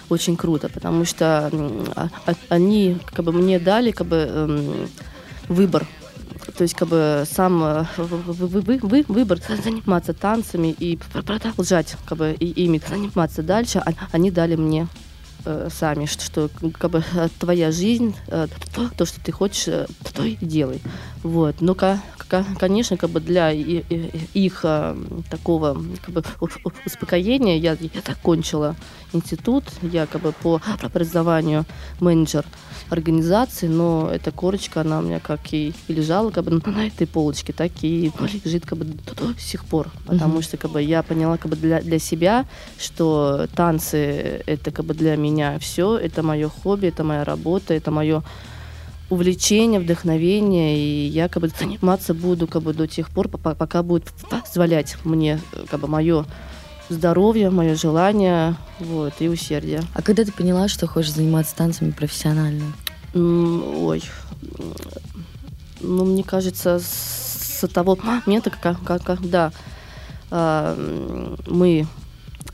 очень 0.08 0.36
круто, 0.36 0.68
потому 0.68 1.04
что 1.04 1.50
э, 1.52 2.32
они 2.48 2.98
как 3.12 3.24
бы 3.24 3.32
мне 3.32 3.58
дали 3.58 3.90
как 3.90 4.06
бы 4.06 4.26
э, 4.28 4.86
выбор. 5.48 5.86
То 6.56 6.62
есть, 6.62 6.74
как 6.74 6.88
бы 6.88 7.24
сам 7.30 7.62
э, 7.62 7.84
вы, 7.96 8.60
вы, 8.60 8.78
вы, 8.80 9.04
выбор 9.08 9.38
заниматься 9.62 10.14
танцами 10.14 10.68
и 10.78 10.98
продолжать 11.12 11.96
как 12.06 12.18
бы 12.18 12.32
ими 12.32 12.80
заниматься 12.88 13.42
дальше, 13.42 13.82
а, 13.84 13.92
они 14.12 14.30
дали 14.30 14.56
мне 14.56 14.88
э, 15.46 15.68
сами, 15.70 16.06
что, 16.06 16.24
что 16.24 16.50
как 16.78 16.90
бы 16.90 17.04
твоя 17.38 17.72
жизнь, 17.72 18.14
э, 18.26 18.48
то, 18.74 18.90
то, 18.96 19.06
что 19.06 19.20
ты 19.20 19.32
хочешь, 19.32 19.68
э, 19.68 19.86
то 20.14 20.22
и 20.24 20.36
делай. 20.36 20.80
Вот. 21.22 21.60
Но, 21.60 21.74
конечно, 22.58 22.96
как 22.96 23.10
бы 23.10 23.20
для 23.20 23.50
их 23.52 24.60
э, 24.64 24.96
такого 25.30 25.82
как 26.04 26.14
бы, 26.14 26.24
успокоения 26.84 27.56
я, 27.56 27.76
я 27.80 28.02
закончила 28.06 28.76
институт, 29.12 29.64
я 29.82 30.06
как 30.06 30.22
бы 30.22 30.32
по 30.32 30.60
образованию 30.82 31.64
менеджер 32.00 32.44
организации, 32.90 33.66
но 33.66 34.10
эта 34.12 34.30
корочка, 34.30 34.82
она 34.82 34.98
у 34.98 35.02
меня 35.02 35.20
как 35.20 35.52
и, 35.52 35.74
и 35.88 35.92
лежала 35.92 36.30
как 36.30 36.44
бы 36.44 36.50
на 36.70 36.86
этой 36.86 37.06
полочке, 37.06 37.52
так 37.52 37.72
и 37.82 38.12
лежит 38.44 38.66
как 38.66 38.78
бы 38.78 38.84
до, 38.84 39.14
до 39.14 39.40
сих 39.40 39.64
пор. 39.64 39.88
Потому 40.06 40.42
что 40.42 40.56
как 40.56 40.70
бы 40.70 40.82
я 40.82 41.02
поняла 41.02 41.36
как 41.36 41.50
бы 41.50 41.56
для, 41.56 41.80
для 41.80 41.98
себя, 41.98 42.46
что 42.78 43.46
танцы 43.54 44.42
это 44.46 44.70
как 44.70 44.84
бы 44.84 44.94
для 44.94 45.16
меня 45.16 45.58
все, 45.58 45.96
это 45.96 46.22
мое 46.22 46.48
хобби, 46.48 46.88
это 46.88 47.04
моя 47.04 47.24
работа, 47.24 47.74
это 47.74 47.90
мое 47.90 48.22
увлечение, 49.08 49.80
вдохновение, 49.80 50.78
и 50.78 51.06
я 51.06 51.28
как 51.28 51.42
бы 51.42 51.48
заниматься 51.48 52.12
буду 52.12 52.46
как 52.46 52.62
бы 52.62 52.74
до 52.74 52.86
тех 52.88 53.10
пор, 53.10 53.28
пока 53.28 53.82
будет 53.82 54.04
позволять 54.30 54.96
мне 55.04 55.38
как 55.70 55.80
бы 55.80 55.86
мое 55.86 56.24
здоровье, 56.88 57.50
мое 57.50 57.74
желание, 57.74 58.56
вот, 58.78 59.14
и 59.20 59.28
усердие. 59.28 59.82
А 59.94 60.02
когда 60.02 60.24
ты 60.24 60.32
поняла, 60.32 60.68
что 60.68 60.86
хочешь 60.86 61.12
заниматься 61.12 61.56
танцами 61.56 61.90
профессионально? 61.90 62.72
Ой, 63.14 64.02
ну, 65.80 66.04
мне 66.04 66.22
кажется, 66.22 66.80
с 66.80 67.66
того 67.72 67.96
момента, 68.02 68.50
как, 68.50 68.82
как, 68.82 69.02
когда 69.02 69.52
э, 70.30 71.36
мы 71.46 71.86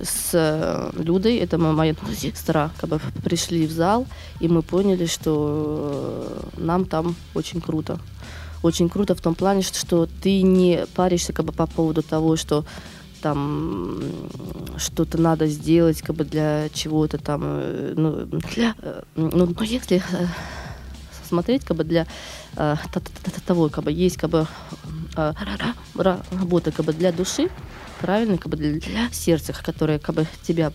с 0.00 0.90
Людой, 0.96 1.36
это 1.36 1.58
моя 1.58 1.94
сестра, 2.16 2.70
как 2.78 2.90
бы 2.90 3.00
пришли 3.24 3.66
в 3.66 3.72
зал, 3.72 4.06
и 4.40 4.48
мы 4.48 4.62
поняли, 4.62 5.06
что 5.06 6.50
нам 6.56 6.84
там 6.84 7.14
очень 7.34 7.60
круто. 7.60 7.98
Очень 8.62 8.88
круто 8.88 9.14
в 9.14 9.20
том 9.20 9.34
плане, 9.34 9.62
что 9.62 10.08
ты 10.22 10.42
не 10.42 10.86
паришься 10.94 11.32
как 11.32 11.46
бы 11.46 11.52
по 11.52 11.66
поводу 11.66 12.02
того, 12.02 12.36
что 12.36 12.64
там 13.22 14.02
что-то 14.76 15.18
надо 15.18 15.46
сделать 15.46 16.02
как 16.02 16.16
бы 16.16 16.24
для 16.24 16.68
чего-то 16.70 17.18
там, 17.18 17.42
э, 17.44 17.94
ну, 17.96 18.26
для, 18.54 18.74
э, 18.82 19.02
ну, 19.16 19.30
ну 19.32 19.62
если 19.62 19.98
э, 19.98 20.26
смотреть 21.28 21.64
как 21.64 21.76
бы 21.76 21.84
для 21.84 22.06
того, 23.46 23.68
как 23.70 23.84
бы 23.84 23.92
есть 23.92 24.18
как 24.18 24.30
бы 24.30 24.46
работа 25.94 26.72
как 26.72 26.84
бы 26.86 26.92
для 26.92 27.12
души, 27.12 27.48
правильно, 28.00 28.36
как 28.36 28.48
бы 28.48 28.56
для 28.56 28.80
сердца, 29.12 29.52
которая 29.52 29.98
как 30.00 30.14
бы 30.16 30.26
тебя 30.42 30.72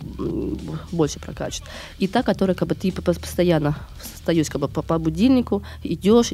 больше 0.91 1.19
прокачивает. 1.19 1.69
И 1.99 2.07
та, 2.07 2.23
которая 2.23 2.55
как 2.55 2.67
бы 2.69 2.75
ты 2.75 2.91
постоянно 2.91 3.75
встаешь 3.99 4.49
как 4.49 4.61
бы 4.61 4.67
по, 4.69 4.81
по 4.81 4.97
будильнику, 4.97 5.61
идешь, 5.83 6.31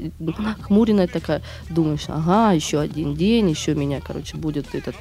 хмуренная 0.62 1.08
такая, 1.08 1.42
думаешь, 1.70 2.06
ага, 2.08 2.52
еще 2.54 2.80
один 2.80 3.16
день, 3.16 3.50
еще 3.50 3.74
меня, 3.74 4.02
короче, 4.02 4.38
будет 4.38 4.76
этот 4.76 4.96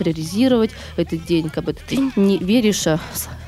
реализировать 0.00 0.72
этот 0.96 1.24
день, 1.24 1.48
как 1.48 1.64
бы 1.64 1.72
ты 1.72 2.10
не 2.16 2.38
веришь 2.38 2.86
в 2.86 2.98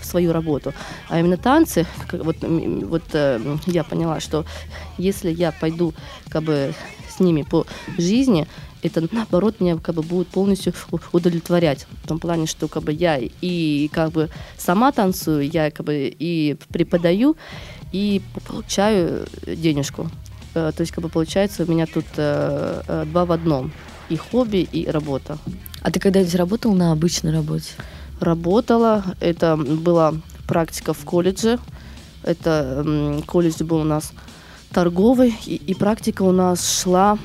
свою 0.03 0.33
работу. 0.33 0.73
А 1.09 1.19
именно 1.19 1.37
танцы, 1.37 1.87
вот, 2.13 2.37
вот 2.41 3.15
я 3.67 3.85
поняла, 3.85 4.21
что 4.21 4.45
если 4.97 5.31
я 5.33 5.51
пойду 5.51 5.93
как 6.29 6.45
бы 6.45 6.73
с 7.17 7.21
ними 7.21 7.43
по 7.43 7.67
жизни, 7.99 8.47
это 8.83 9.09
наоборот 9.11 9.61
меня 9.61 9.77
как 9.79 9.95
бы 9.95 10.03
будет 10.03 10.29
полностью 10.29 10.75
удовлетворять. 11.13 11.87
В 12.03 12.09
том 12.09 12.19
плане, 12.19 12.47
что 12.47 12.69
как 12.69 12.83
бы 12.83 12.93
я 12.93 13.19
и 13.19 13.89
как 13.93 14.13
бы 14.13 14.29
сама 14.59 14.93
танцую, 14.93 15.49
я 15.49 15.71
как 15.71 15.87
бы 15.87 16.15
и 16.19 16.57
преподаю, 16.69 17.37
и 17.93 18.21
получаю 18.47 19.27
денежку. 19.47 20.11
Э, 20.55 20.73
То 20.77 20.83
есть 20.83 20.93
как 20.93 21.03
бы 21.03 21.09
получается 21.09 21.65
у 21.65 21.71
меня 21.71 21.87
тут 21.87 22.05
э, 22.17 22.83
э, 22.87 23.05
два 23.07 23.25
в 23.25 23.33
одном. 23.33 23.73
И 24.11 24.17
хобби, 24.17 24.69
и 24.71 24.87
работа. 24.91 25.39
А 25.81 25.91
ты 25.91 25.99
когда-нибудь 25.99 26.35
работал 26.35 26.75
на 26.75 26.93
обычной 26.93 27.33
работе? 27.33 27.71
Работала, 28.21 29.03
это 29.21 29.57
была 29.57 30.15
практика 30.47 30.93
в 30.93 31.05
колледже. 31.05 31.59
Это 32.23 33.23
колледж 33.27 33.63
был 33.65 33.79
у 33.79 33.85
нас 33.85 34.13
торговый, 34.75 35.35
и, 35.47 35.55
и 35.55 35.75
практика 35.75 36.23
у 36.23 36.33
нас 36.33 36.83
шла 36.83 37.17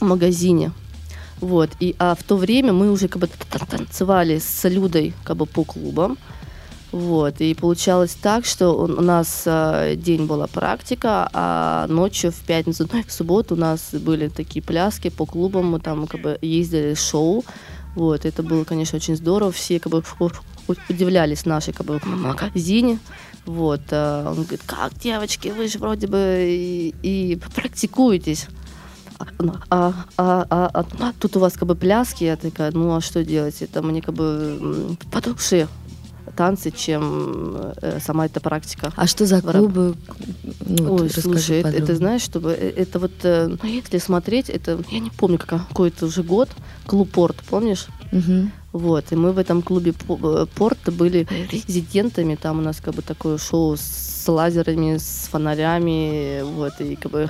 в 0.00 0.04
магазине. 0.04 0.72
Вот. 1.40 1.70
И, 1.80 1.94
а 1.98 2.14
в 2.14 2.22
то 2.22 2.36
время 2.36 2.72
мы 2.72 2.90
уже 2.90 3.08
как 3.08 3.20
бы 3.20 3.28
тан- 3.50 3.66
танцевали 3.66 4.38
с 4.38 4.68
Людой 4.68 5.12
как 5.24 5.36
бы 5.36 5.46
по 5.46 5.64
клубам. 5.64 6.16
Вот. 6.92 7.40
И 7.40 7.54
получалось 7.54 8.16
так, 8.20 8.46
что 8.46 8.70
у 8.70 8.86
нас 8.86 9.42
а, 9.46 9.94
день 9.94 10.26
была 10.26 10.46
практика, 10.46 11.28
а 11.32 11.86
ночью 11.88 12.32
в 12.32 12.40
пятницу, 12.40 12.88
ну, 12.90 13.02
в 13.06 13.12
субботу 13.12 13.54
у 13.54 13.58
нас 13.58 13.92
были 13.92 14.28
такие 14.28 14.62
пляски 14.62 15.10
по 15.10 15.26
клубам, 15.26 15.66
мы 15.72 15.80
там 15.80 16.06
как 16.06 16.22
бы 16.22 16.38
ездили 16.40 16.94
шоу. 16.94 17.44
Вот. 17.94 18.24
Это 18.24 18.42
было, 18.42 18.64
конечно, 18.64 18.96
очень 18.96 19.16
здорово. 19.16 19.52
Все 19.52 19.80
как 19.80 19.92
бы 19.92 20.02
удивлялись 20.68 21.46
нашей 21.46 21.72
как 21.72 21.86
бы 21.86 22.00
магазине. 22.04 22.98
Вот. 23.46 23.80
а, 23.90 24.28
Он 24.28 24.42
говорит, 24.42 24.62
как, 24.66 24.94
девочки, 24.98 25.48
вы 25.48 25.68
же 25.68 25.78
вроде 25.78 26.06
бы 26.06 26.44
и, 26.48 26.94
и 27.02 27.38
практикуетесь. 27.54 28.46
А, 29.18 29.26
а, 29.70 29.94
а, 30.16 30.46
а, 30.48 30.84
а 31.00 31.12
тут 31.18 31.36
у 31.36 31.40
вас 31.40 31.54
как 31.54 31.66
бы 31.66 31.74
пляски, 31.74 32.24
я 32.24 32.36
такая, 32.36 32.70
ну 32.70 32.94
а 32.94 33.00
что 33.00 33.24
делать? 33.24 33.62
Это 33.62 33.82
мне 33.82 34.00
как 34.00 34.14
бы 34.14 34.96
по 35.10 35.20
душе 35.20 35.66
танцы, 36.38 36.70
чем 36.70 37.56
э, 37.82 37.98
сама 38.00 38.26
эта 38.26 38.38
практика. 38.40 38.92
А 38.96 39.06
что 39.08 39.26
за 39.26 39.42
клубы? 39.42 39.96
Ну, 40.66 40.94
Ой, 40.94 41.10
слушай, 41.10 41.58
это, 41.60 41.70
это 41.70 41.96
знаешь, 41.96 42.22
чтобы 42.22 42.52
э, 42.52 42.72
это 42.82 43.00
вот, 43.00 43.10
э, 43.24 43.56
если 43.64 43.98
смотреть, 43.98 44.48
это 44.48 44.78
я 44.90 45.00
не 45.00 45.10
помню 45.10 45.38
какой, 45.38 45.58
какой 45.68 45.88
это 45.88 46.06
уже 46.06 46.22
год, 46.22 46.48
клуб 46.86 47.10
Порт, 47.10 47.36
помнишь? 47.50 47.86
Мгм. 48.12 48.52
Вот, 48.72 49.12
и 49.12 49.16
мы 49.16 49.32
в 49.32 49.38
этом 49.38 49.62
клубе 49.62 49.92
По- 49.92 50.46
Порт 50.54 50.78
были 50.92 51.26
резидентами, 51.52 52.36
там 52.36 52.58
у 52.58 52.62
нас 52.62 52.80
как 52.80 52.94
бы 52.94 53.02
такое 53.02 53.38
шоу 53.38 53.76
с 53.76 54.24
лазерами, 54.28 54.98
с 54.98 55.28
фонарями, 55.32 56.42
вот, 56.42 56.80
и 56.80 56.94
как 56.94 57.10
бы 57.12 57.28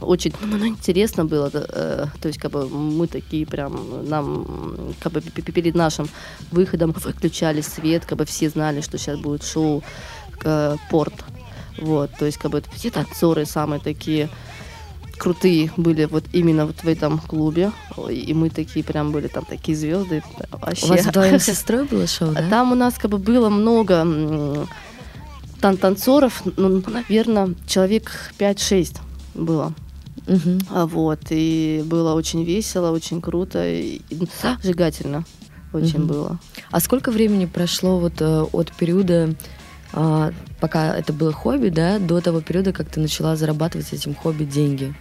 очень 0.00 0.32
ну, 0.40 0.66
интересно 0.66 1.24
было, 1.24 1.50
э, 1.52 2.06
то 2.20 2.28
есть 2.28 2.38
как 2.38 2.52
бы 2.52 2.68
мы 2.68 3.06
такие 3.06 3.46
прям, 3.46 4.08
нам 4.08 4.94
как 5.00 5.12
бы 5.12 5.20
пе- 5.20 5.42
пе- 5.42 5.52
перед 5.52 5.74
нашим 5.74 6.08
выходом 6.50 6.92
выключали 6.92 7.60
свет, 7.60 8.04
как 8.04 8.18
бы 8.18 8.24
все 8.24 8.48
знали, 8.48 8.80
что 8.80 8.98
сейчас 8.98 9.18
будет 9.18 9.42
шоу 9.42 9.82
э, 10.44 10.76
Порт, 10.90 11.14
вот, 11.78 12.10
то 12.18 12.26
есть 12.26 12.38
как 12.38 12.50
бы 12.50 12.62
все 12.74 12.90
танцоры 12.90 13.44
самые 13.46 13.80
такие 13.80 14.28
крутые 15.18 15.72
были 15.76 16.04
вот 16.04 16.24
именно 16.32 16.64
вот 16.66 16.76
в 16.76 16.88
этом 16.88 17.18
клубе, 17.18 17.72
и 18.08 18.32
мы 18.34 18.50
такие 18.50 18.84
прям 18.84 19.10
были 19.12 19.26
там 19.26 19.44
такие 19.44 19.76
звезды, 19.76 20.22
вообще. 20.50 20.86
У 20.86 20.88
вас 20.88 21.06
вдвоем 21.06 21.40
с 21.40 21.44
сестрой 21.46 21.84
было 21.84 22.06
шоу, 22.06 22.32
да? 22.32 22.48
Там 22.48 22.72
у 22.72 22.74
нас 22.74 22.94
как 22.94 23.10
бы 23.10 23.18
было 23.18 23.48
много 23.48 24.66
тан 25.60 25.76
танцоров, 25.76 26.42
ну, 26.56 26.82
наверное, 26.86 27.54
человек 27.66 28.32
5-6 28.38 28.98
было. 29.34 29.74
А 30.70 30.86
Вот, 30.86 31.20
и 31.30 31.82
было 31.86 32.14
очень 32.14 32.44
весело, 32.44 32.90
очень 32.90 33.20
круто, 33.20 33.66
и 33.66 34.00
зажигательно 34.62 35.24
очень 35.72 35.98
Мгм. 36.00 36.06
было. 36.06 36.38
А 36.70 36.80
сколько 36.80 37.10
времени 37.10 37.46
прошло 37.46 37.98
вот 37.98 38.20
э, 38.20 38.42
от 38.52 38.72
периода, 38.72 39.34
а, 39.92 40.32
пока 40.60 40.96
это 40.96 41.12
было 41.12 41.32
хобби, 41.32 41.68
да, 41.68 41.98
до 41.98 42.20
того 42.20 42.40
периода, 42.40 42.72
как 42.72 42.88
ты 42.88 43.00
начала 43.00 43.36
зарабатывать 43.36 43.86
с 43.86 43.92
этим 43.92 44.14
хобби 44.14 44.44
деньги? 44.44 44.94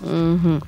Мгм. 0.00 0.62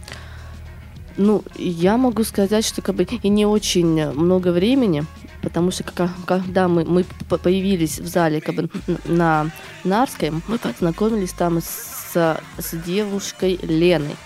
Ну, 1.17 1.43
я 1.57 1.97
могу 1.97 2.25
сказать, 2.25 2.65
что 2.67 2.83
как 2.83 2.97
бы 2.97 3.05
и 3.05 3.29
не 3.29 3.47
очень 3.47 4.11
много 4.13 4.49
времени, 4.53 5.05
потому 5.43 5.71
что 5.71 5.85
ка- 5.85 6.11
когда 6.27 6.67
мы, 6.69 6.85
мы 6.85 7.05
появились 7.29 8.01
в 8.01 8.07
зале 8.07 8.41
как 8.41 8.55
бы 8.57 8.69
на 9.05 9.51
Нарской, 9.85 10.33
мы 10.49 10.59
познакомились 10.59 11.33
там 11.33 11.59
с, 11.59 11.94
с 12.17 12.77
девушкой 12.87 13.59
Леной. 13.63 14.17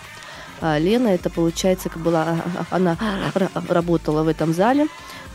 А 0.61 0.79
Лена, 0.79 1.09
это 1.09 1.31
получается, 1.31 1.89
как 1.89 2.03
была, 2.03 2.23
а, 2.23 2.37
а, 2.71 2.77
она 2.77 2.97
ра- 3.35 3.73
работала 3.73 4.23
в 4.25 4.29
этом 4.29 4.53
зале, 4.53 4.89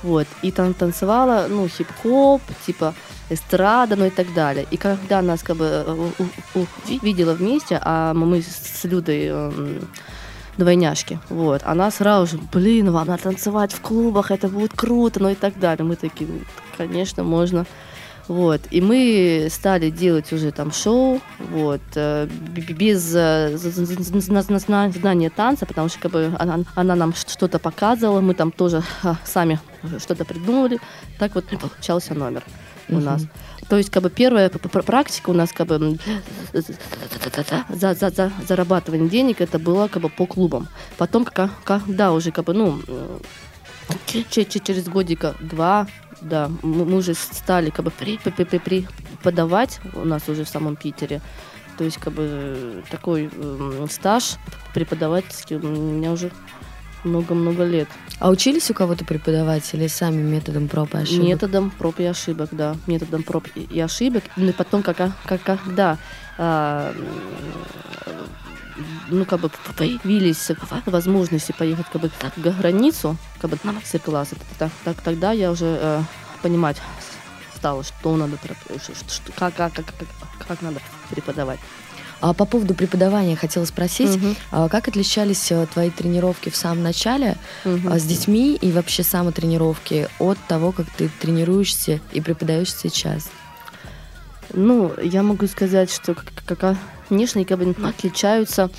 вот, 0.03 0.27
и 0.41 0.51
там 0.51 0.73
танцевала, 0.73 1.47
ну, 1.49 1.65
хип-хоп, 1.67 2.41
типа 2.65 2.93
эстрада, 3.29 3.95
ну 3.95 4.05
и 4.05 4.09
так 4.09 4.33
далее. 4.33 4.65
И 4.69 4.75
когда 4.77 5.21
нас 5.21 5.41
как 5.41 5.55
бы 5.55 5.65
э, 5.65 6.09
у- 6.19 6.59
у- 6.59 6.67
видела 7.01 7.33
вместе, 7.33 7.79
а 7.81 8.13
мы 8.13 8.41
с 8.41 8.83
Людой 8.83 9.27
эм, 9.27 9.87
двойняшки, 10.57 11.19
вот, 11.29 11.61
она 11.63 11.89
сразу 11.89 12.35
же, 12.37 12.43
блин, 12.51 12.91
вам 12.91 13.07
надо 13.07 13.23
танцевать 13.23 13.71
в 13.73 13.79
клубах, 13.79 14.29
это 14.29 14.49
будет 14.49 14.73
круто, 14.75 15.21
ну 15.21 15.29
и 15.29 15.35
так 15.35 15.57
далее. 15.57 15.85
Мы 15.85 15.95
такие, 15.95 16.29
«Ну, 16.29 16.39
конечно, 16.77 17.23
можно. 17.23 17.65
Вот, 18.27 18.62
и 18.71 18.79
мы 18.79 19.47
стали 19.51 19.89
делать 19.89 20.31
уже 20.31 20.51
там 20.51 20.71
шоу, 20.71 21.19
вот, 21.39 21.81
э, 21.95 22.27
без 22.27 23.13
э, 23.13 23.57
знания 23.57 25.29
танца, 25.29 25.65
потому 25.65 25.89
что 25.89 25.99
как 25.99 26.12
бы 26.12 26.31
она, 26.39 26.59
она 26.75 26.95
нам 26.95 27.13
что-то 27.13 27.59
показывала, 27.59 28.21
мы 28.21 28.33
там 28.33 28.51
тоже 28.51 28.81
сами 29.25 29.59
что-то 29.99 30.23
придумывали, 30.23 30.79
так 31.19 31.36
вот 31.36 31.45
получался 31.45 32.13
номер 32.13 32.43
у 32.89 32.99
нас. 32.99 33.25
То 33.69 33.77
есть, 33.77 33.89
как 33.89 34.03
бы 34.03 34.09
первая 34.09 34.49
практика 34.49 35.29
у 35.29 35.33
нас, 35.33 35.51
как 35.51 35.67
бы 35.67 35.97
за, 36.53 37.93
за, 37.95 38.09
за 38.09 38.31
зарабатывание 38.47 39.09
денег 39.09 39.41
это 39.41 39.57
было 39.59 39.88
как 39.88 40.01
бы 40.01 40.09
по 40.09 40.25
клубам. 40.25 40.67
Потом, 40.97 41.25
когда 41.25 42.12
уже 42.12 42.31
как 42.31 42.45
бы, 42.45 42.53
ну, 42.53 42.79
че- 44.07 44.45
через 44.45 44.88
годика 44.88 45.36
два, 45.39 45.88
да, 46.23 46.49
мы 46.62 46.95
уже 46.97 47.13
стали 47.13 47.69
как 47.69 47.86
бы 47.86 47.91
при- 47.91 48.17
при- 48.17 48.31
при- 48.45 48.59
преподавать 48.59 49.79
у 49.93 50.05
нас 50.05 50.27
уже 50.29 50.43
в 50.43 50.49
самом 50.49 50.75
Питере. 50.75 51.21
То 51.77 51.83
есть, 51.83 51.97
как 51.97 52.13
бы 52.13 52.83
такой 52.91 53.29
м, 53.36 53.88
стаж 53.89 54.36
преподавательский 54.73 55.55
у 55.55 55.59
меня 55.59 56.12
уже 56.12 56.31
много-много 57.03 57.63
лет. 57.65 57.88
А 58.19 58.29
учились 58.29 58.69
у 58.71 58.73
кого-то 58.73 59.03
преподаватели 59.05 59.88
сами 59.88 60.21
методом 60.21 60.67
проб 60.67 60.93
и 60.93 60.97
ошибок? 60.99 61.25
Методом 61.27 61.71
проб 61.71 61.99
и 61.99 62.05
ошибок, 62.05 62.49
да. 62.51 62.75
Методом 62.88 63.23
проб 63.23 63.47
и- 63.55 63.79
ошибок. 63.79 64.23
Ну 64.38 64.49
и 64.49 64.51
потом, 64.51 64.83
как, 64.83 64.97
как, 65.25 65.41
когда 65.43 65.97
а, 66.38 66.93
м, 66.95 67.05
ну, 69.09 69.25
как 69.25 69.39
бы 69.39 69.49
появились 69.77 70.51
возможности 70.86 71.51
поехать 71.57 71.86
как 71.91 72.01
бы 72.01 72.12
за 72.43 72.51
границу, 72.51 73.17
как 73.39 73.49
бы 73.51 73.57
на 73.63 73.71
мастер-классы, 73.73 74.36
так, 74.59 74.71
так, 74.83 75.01
тогда 75.01 75.31
я 75.31 75.51
уже 75.51 75.77
э, 75.81 76.01
понимать 76.41 76.77
стала, 77.55 77.83
что 77.83 78.15
надо, 78.17 78.38
что- 78.81 78.93
что- 78.93 79.31
как, 79.33 79.55
как, 79.55 79.73
как, 79.73 79.86
как, 79.86 80.47
как 80.47 80.62
надо 80.62 80.79
преподавать. 81.09 81.59
А 82.19 82.33
по 82.33 82.45
поводу 82.45 82.73
преподавания 82.73 83.36
хотела 83.36 83.65
спросить, 83.65 84.17
а 84.51 84.69
как 84.69 84.88
отличались 84.88 85.51
э, 85.51 85.65
твои 85.73 85.89
тренировки 85.89 86.49
в 86.49 86.55
самом 86.55 86.81
начале 86.83 87.36
а, 87.65 87.99
с 87.99 88.03
детьми 88.03 88.55
и 88.55 88.71
вообще 88.71 89.03
самотренировки 89.03 90.07
от 90.19 90.38
того, 90.47 90.71
как 90.71 90.86
ты 90.97 91.09
тренируешься 91.19 91.99
и 92.13 92.21
преподаешь 92.21 92.73
сейчас? 92.73 93.29
Ну, 94.53 94.93
я 95.01 95.23
могу 95.23 95.47
сказать, 95.47 95.91
что, 95.91 96.13
как, 96.13 96.57
как, 96.57 96.77
конечно, 97.13 97.45
как 97.45 97.60
бы 97.60 97.88
отличаются 97.88 98.71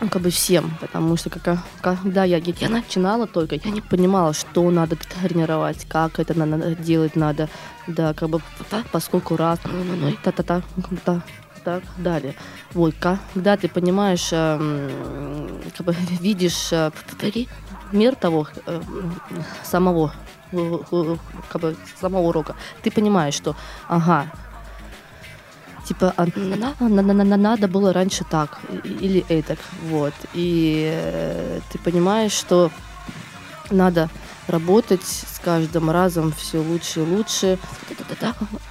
ну, 0.00 0.08
как 0.08 0.22
бы 0.22 0.30
всем, 0.30 0.70
потому 0.80 1.16
что 1.16 1.30
как, 1.30 1.58
когда 1.80 2.24
я, 2.24 2.38
я 2.38 2.68
начинала 2.68 3.26
только, 3.26 3.54
я 3.54 3.70
не 3.70 3.80
понимала, 3.80 4.32
что 4.32 4.70
надо 4.70 4.96
тренировать, 4.96 5.86
как 5.88 6.18
это 6.18 6.34
надо 6.34 6.74
делать 6.74 7.16
надо, 7.16 7.48
да, 7.86 8.12
как 8.14 8.28
бы 8.28 8.40
по- 8.70 8.84
поскольку 8.92 9.36
раз, 9.36 9.58
ну, 9.64 9.84
ну, 9.84 10.12
та-та-та, 10.22 10.62
та, 11.04 11.22
так 11.64 11.82
далее. 11.96 12.34
Вот, 12.74 12.94
когда 13.00 13.56
ты 13.56 13.68
понимаешь, 13.68 14.28
эм, 14.32 15.60
как 15.76 15.86
бы 15.86 15.96
видишь 16.20 16.72
э, 16.72 16.90
мир 17.92 18.14
того 18.16 18.48
э, 18.66 18.82
самого, 19.64 20.12
э, 20.52 21.16
как 21.48 21.62
бы 21.62 21.76
самого 22.00 22.28
урока, 22.28 22.54
ты 22.82 22.90
понимаешь, 22.90 23.34
что, 23.34 23.54
ага, 23.88 24.26
типа 25.88 26.12
а, 26.16 26.26
на- 26.80 27.14
надо 27.36 27.66
было 27.66 27.92
раньше 27.92 28.24
так 28.24 28.60
или 28.84 29.24
этак, 29.28 29.58
вот. 29.84 30.12
И 30.34 30.90
э, 30.92 31.60
ты 31.72 31.78
понимаешь, 31.78 32.32
что 32.32 32.70
надо 33.70 34.10
работать 34.48 35.02
с 35.04 35.38
каждым 35.38 35.90
разом 35.90 36.32
все 36.32 36.58
лучше 36.58 37.00
и 37.00 37.04
лучше, 37.04 37.58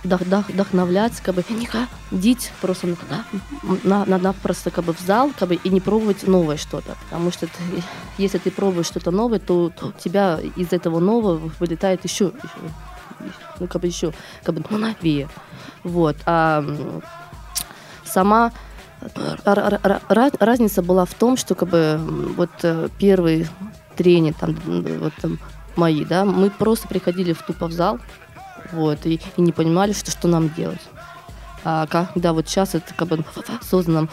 вдох- 0.03 0.21
вдох- 0.21 0.51
вдохновляться, 0.51 1.23
как 1.23 1.35
бы 1.35 1.43
не 1.49 1.67
ходить 1.67 2.51
просто 2.61 2.87
на, 3.83 4.05
на, 4.05 4.17
на, 4.17 4.33
просто 4.33 4.71
как 4.71 4.85
бы 4.85 4.93
в 4.93 4.99
зал, 4.99 5.31
как 5.39 5.49
бы 5.49 5.55
и 5.55 5.69
не 5.69 5.81
пробовать 5.81 6.27
новое 6.27 6.57
что-то, 6.57 6.95
потому 7.05 7.31
что 7.31 7.45
ты- 7.47 7.83
если 8.17 8.37
ты 8.39 8.51
пробуешь 8.51 8.87
что-то 8.87 9.11
новое, 9.11 9.39
то, 9.39 9.69
то 9.69 9.87
у 9.87 9.91
тебя 9.91 10.39
из 10.55 10.73
этого 10.73 10.99
нового 10.99 11.51
вылетает 11.59 12.03
еще, 12.03 12.31
ну 13.59 13.67
как 13.67 13.81
бы 13.81 13.87
еще, 13.87 14.13
как 14.43 14.55
бы 14.55 14.63
ну, 14.69 14.77
новее, 14.77 15.29
вот. 15.83 16.15
А 16.25 16.63
сама 18.05 18.51
разница 20.39 20.81
была 20.81 21.05
в 21.05 21.13
том, 21.13 21.37
что 21.37 21.55
как 21.55 21.69
бы 21.69 21.99
вот 22.35 22.49
э, 22.63 22.89
первый 22.97 23.47
тренинг 23.95 24.37
там 24.37 24.55
вот 24.65 25.13
там 25.21 25.39
мои, 25.75 26.03
да, 26.05 26.25
мы 26.25 26.49
просто 26.49 26.87
приходили 26.87 27.33
в 27.33 27.41
тупо 27.43 27.67
в 27.67 27.71
зал, 27.71 27.99
вот 28.71 29.05
и, 29.05 29.21
и 29.37 29.41
не 29.41 29.51
понимали, 29.51 29.93
что 29.93 30.11
что 30.11 30.27
нам 30.27 30.49
делать. 30.53 30.81
А 31.63 31.85
когда 31.87 32.33
вот 32.33 32.47
сейчас 32.47 32.75
это 32.75 32.93
как 32.93 33.07
бы 33.09 33.17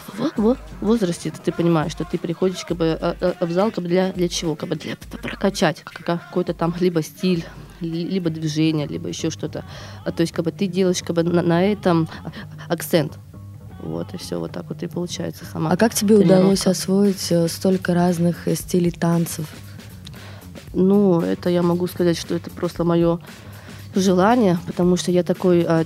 в 0.09 0.31
в- 0.37 0.57
возрасте, 0.81 1.31
ты 1.31 1.51
понимаешь, 1.51 1.91
что 1.91 2.03
ты 2.03 2.17
приходишь 2.17 2.65
как 2.65 2.77
бы 2.77 2.97
э, 2.99 3.15
э, 3.19 3.45
в 3.45 3.51
зал 3.51 3.71
как 3.71 3.83
бы 3.83 3.89
для, 3.89 4.11
для 4.11 4.27
чего? 4.27 4.55
Как 4.55 4.69
бы 4.69 4.75
для 4.75 4.95
прокачать 5.21 5.81
как- 5.83 6.05
какой-то 6.05 6.53
там 6.53 6.75
либо 6.79 7.01
стиль, 7.01 7.45
либо 7.85 8.29
движение, 8.29 8.87
либо 8.87 9.07
еще 9.07 9.29
что-то. 9.29 9.63
А, 10.03 10.11
то 10.11 10.21
есть 10.21 10.33
как 10.33 10.45
бы 10.45 10.51
ты 10.51 10.67
делаешь 10.67 11.01
как 11.03 11.15
бы 11.15 11.23
на, 11.23 11.41
на 11.41 11.63
этом 11.63 12.07
акцент. 12.67 13.17
Вот, 13.79 14.13
и 14.13 14.17
все, 14.17 14.39
вот 14.39 14.51
так 14.51 14.65
вот 14.69 14.81
и 14.81 14.87
получается 14.87 15.45
сама. 15.45 15.69
А 15.71 15.77
как 15.77 15.93
тебе 15.93 16.17
тренировка. 16.17 16.39
удалось 16.39 16.65
освоить 16.67 17.31
э, 17.31 17.47
столько 17.47 17.93
разных 17.93 18.47
э, 18.47 18.55
стилей 18.55 18.91
танцев? 18.91 19.47
Ну, 20.73 21.21
это 21.21 21.49
я 21.49 21.61
могу 21.61 21.87
сказать, 21.87 22.17
что 22.17 22.35
это 22.35 22.49
просто 22.49 22.83
мое 22.83 23.19
желание, 23.95 24.59
потому 24.65 24.97
что 24.97 25.11
я 25.11 25.23
такой 25.23 25.63
а, 25.67 25.85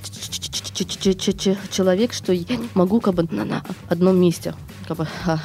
человек, 1.70 2.12
что 2.12 2.32
я 2.32 2.58
могу 2.74 3.00
как 3.00 3.14
бы 3.14 3.28
на, 3.30 3.44
на 3.44 3.62
одном 3.88 4.20
месте 4.20 4.54
как 4.88 4.96
бы, 4.96 5.06
а, 5.26 5.38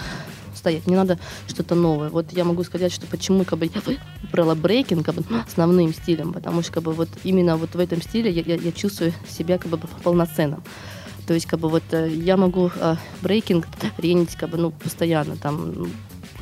стоять. 0.66 0.88
Мне 0.88 0.96
надо 0.96 1.20
что-то 1.48 1.76
новое. 1.76 2.10
Вот 2.10 2.34
я 2.34 2.44
могу 2.44 2.64
сказать, 2.64 2.92
что 2.92 3.06
почему 3.06 3.46
как 3.46 3.60
бы, 3.60 3.66
я 3.66 3.82
выбрала 3.86 4.56
брейкинг 4.56 5.06
как 5.06 5.16
бы, 5.16 5.24
основным 5.48 5.94
стилем, 5.94 6.34
потому 6.34 6.64
что 6.64 6.74
как 6.74 6.84
бы, 6.84 6.94
вот 6.94 7.10
именно 7.24 7.56
вот 7.56 7.76
в 7.76 7.80
этом 7.80 8.02
стиле 8.02 8.32
я, 8.32 8.42
я, 8.42 8.56
я 8.56 8.72
чувствую 8.72 9.14
себя 9.30 9.60
как 9.60 9.70
бы 9.70 9.78
полноценным. 10.04 10.64
То 11.28 11.34
есть, 11.34 11.46
как 11.46 11.60
бы 11.60 11.70
вот 11.70 11.84
э, 11.92 12.10
я 12.10 12.38
могу 12.38 12.72
э, 12.76 12.96
брейкинг 13.22 13.68
тренить 13.98 14.36
как 14.36 14.50
бы, 14.50 14.58
ну, 14.58 14.72
постоянно, 14.72 15.36
там, 15.38 15.74
ну, 15.74 15.88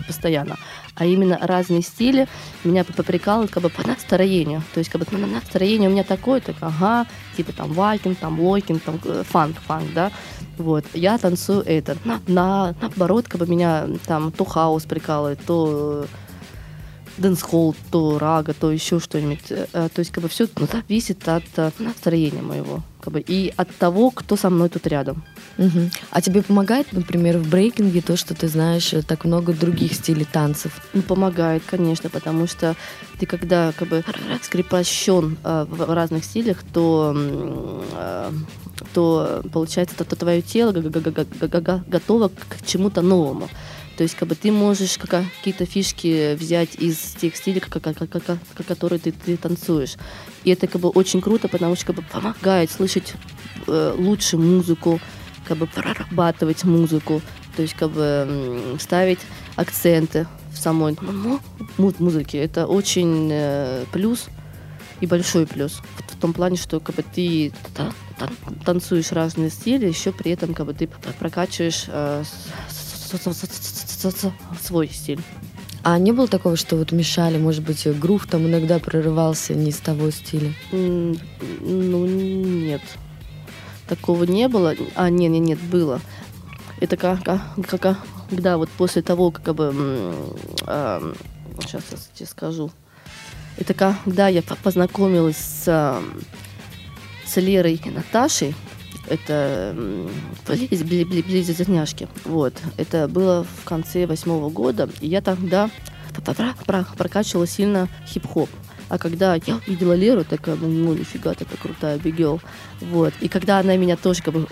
постоянно. 0.07 0.57
А 0.95 1.06
именно 1.06 1.39
разные 1.41 1.82
стили 1.82 2.27
меня 2.63 2.84
поприкалывают 2.84 3.51
как 3.51 3.63
бы 3.63 3.69
по 3.69 3.86
настроению. 3.88 4.62
То 4.73 4.77
есть, 4.77 4.91
как 4.91 5.01
бы 5.01 5.17
на- 5.17 5.25
настроение 5.25 5.89
у 5.89 5.91
меня 5.91 6.03
такое, 6.03 6.39
так, 6.39 6.56
ага, 6.62 7.08
типа 7.36 7.51
там 7.51 7.73
waacking, 7.73 8.17
там 8.19 8.39
locking, 8.39 8.82
там 8.84 8.99
э, 9.03 9.23
фанк, 9.27 9.58
фанк, 9.62 9.91
да. 9.93 10.12
Вот, 10.58 10.86
я 10.93 11.17
танцую 11.17 11.62
это. 11.65 11.97
На, 12.06 12.21
на- 12.27 12.75
наоборот, 12.79 13.27
как 13.27 13.39
бы 13.39 13.47
меня 13.47 13.88
там 14.06 14.32
то 14.32 14.45
хаус 14.45 14.84
прикалывает, 14.84 15.39
то 15.45 16.06
дэнс-холл, 17.17 17.75
то 17.91 18.19
рага, 18.19 18.53
то 18.53 18.71
еще 18.71 18.99
что-нибудь. 18.99 19.51
Э, 19.51 19.67
э, 19.73 19.89
То 19.93 19.99
есть, 19.99 20.12
как 20.12 20.21
бы 20.23 20.29
все 20.29 20.47
зависит 20.71 21.27
от 21.27 21.43
э, 21.58 21.71
настроения 21.79 22.41
моего. 22.43 22.82
Как 23.04 23.12
бы, 23.13 23.20
и 23.20 23.54
от 23.58 23.76
того, 23.76 24.12
кто 24.12 24.38
со 24.38 24.50
мной 24.50 24.70
тут 24.70 24.88
рядом. 24.88 25.24
Мгм. 25.58 25.92
А 26.10 26.22
тебе 26.22 26.42
помогает, 26.42 26.94
например, 26.94 27.38
в 27.38 27.50
брейкинге 27.50 28.02
то, 28.02 28.16
что 28.16 28.34
ты 28.34 28.48
знаешь 28.48 28.94
э, 28.94 29.02
так 29.02 29.26
много 29.26 29.52
других 29.54 29.94
стилей 29.94 30.26
танцев? 30.26 30.72
Ну, 30.94 31.02
помогает, 31.02 31.63
конечно, 31.66 32.10
потому 32.10 32.48
что 32.48 32.76
ты 33.20 33.26
когда 33.26 33.74
как 33.78 33.89
бы 33.89 34.04
скрепощен 34.42 35.38
э, 35.44 35.66
в 35.70 35.94
разных 35.94 36.24
стилях, 36.24 36.63
то, 36.74 37.13
э, 37.16 38.32
то 38.94 39.42
получается, 39.52 39.96
то, 39.98 40.06
то 40.06 40.16
твое 40.16 40.42
тело 40.42 40.72
г- 40.72 40.82
г- 40.89 41.50
г- 41.62 41.84
готово 41.86 42.30
к 42.30 42.66
чему-то 42.66 43.02
новому. 43.02 43.50
То 43.97 44.03
есть, 44.03 44.15
как 44.15 44.27
бы 44.27 44.36
ты 44.36 44.51
можешь 44.51 44.97
какие-то 44.97 45.65
фишки 45.65 46.36
взять 46.36 46.75
из 46.75 46.97
тех 47.21 47.36
стилей, 47.36 47.60
ка- 47.60 47.79
ка- 47.79 47.93
ка- 47.93 48.08
ка- 48.08 48.19
ка- 48.19 48.63
которые 48.67 48.99
ты, 48.99 49.12
ты 49.12 49.38
танцуешь. 49.38 49.95
И 50.43 50.49
это 50.51 50.67
как 50.67 50.82
бы 50.82 50.89
очень 50.89 51.21
круто, 51.21 51.47
потому 51.47 51.75
что 51.75 51.86
как 51.88 51.95
бы 51.97 52.01
помогает 52.01 52.71
слышать 52.71 53.13
э, 53.67 53.95
лучше 53.97 54.38
музыку, 54.38 54.99
как 55.47 55.58
бы 55.58 55.67
прорабатывать 55.67 56.63
музыку, 56.63 57.21
то 57.56 57.62
есть 57.62 57.75
как 57.75 57.91
бы 57.91 58.77
ставить 58.79 59.19
акценты 59.56 60.25
в 60.51 60.58
самой 60.58 60.97
му- 61.77 61.93
музыке. 61.99 62.39
Это 62.39 62.65
очень 62.65 63.29
э, 63.32 63.86
плюс 63.91 64.25
и 65.01 65.06
большой 65.06 65.45
плюс 65.45 65.73
в, 65.97 66.13
в 66.13 66.19
том 66.19 66.34
плане, 66.34 66.58
что 66.58 66.79
как 66.79 66.95
бы 66.95 67.03
ты 67.03 67.53
та- 67.75 67.93
та- 68.17 68.32
танцуешь 68.65 69.12
разные 69.12 69.49
стили, 69.51 69.86
еще 69.88 70.12
при 70.12 70.32
этом 70.32 70.53
как 70.56 70.65
бы 70.65 70.73
ты 70.73 70.88
прокачиваешь 71.19 71.86
э, 71.88 72.23
свой 74.12 74.88
стиль. 74.89 75.22
А 75.86 76.00
не 76.00 76.13
было 76.13 76.28
такого, 76.28 76.56
что 76.56 76.78
вот 76.78 76.92
мешали, 76.94 77.38
может 77.38 77.63
быть, 77.63 77.86
э, 77.86 77.92
грув 77.94 78.26
там 78.26 78.48
иногда 78.48 78.80
прорывался 78.80 79.54
не 79.54 79.70
из 79.70 79.78
того 79.80 80.12
стиля? 80.12 80.54
Ну, 80.72 82.06
нет. 82.06 82.82
Такого 83.88 84.24
не 84.24 84.48
было. 84.48 84.76
А, 84.96 85.10
нет, 85.10 85.32
нет, 85.32 85.42
нет, 85.42 85.60
было. 85.60 86.00
Это 86.80 86.96
как, 86.96 87.24
как, 87.24 87.42
как- 87.82 87.98
когда 88.30 88.58
вот 88.58 88.70
после 88.70 89.02
того, 89.02 89.32
как 89.32 89.54
бы... 89.56 90.13
сейчас 91.62 91.84
я 91.92 91.98
тебе 92.16 92.26
скажу. 92.28 92.72
Это 93.58 93.74
когда 93.74 94.30
я 94.30 94.42
по- 94.42 94.56
познакомилась 94.56 95.38
с, 95.38 95.63
ам, 95.68 96.22
с 97.26 97.36
Лерой 97.36 97.80
и 97.84 97.89
Наташей. 97.89 98.56
Это 99.08 99.76
близ- 100.48 100.82
бли- 100.84 101.04
бли- 101.04 101.24
близняшки. 101.24 102.08
Вот. 102.26 102.54
Это 102.78 103.08
было 103.08 103.44
в 103.62 103.63
конце 103.66 104.06
восьмого 104.06 104.50
года. 104.50 104.89
И 105.02 105.08
я 105.08 105.22
тогда 105.22 105.70
про- 106.24 106.54
про- 106.66 106.88
прокачивала 106.98 107.48
сильно 107.48 107.88
хип-хоп. 108.08 108.50
А 108.93 108.99
когда 108.99 109.34
я 109.34 109.56
увидела 109.56 109.93
Леру, 109.93 110.23
такая, 110.23 110.56
ну, 110.56 110.67
ну 110.67 110.93
нифига, 110.93 111.34
такая 111.34 111.58
крутая 111.58 111.97
бигел. 111.97 112.39
Вот. 112.79 113.12
И 113.21 113.27
когда 113.27 113.58
она 113.58 113.75
меня 113.75 113.97
тоже 113.97 114.21
как 114.21 114.36
бы 114.36 114.45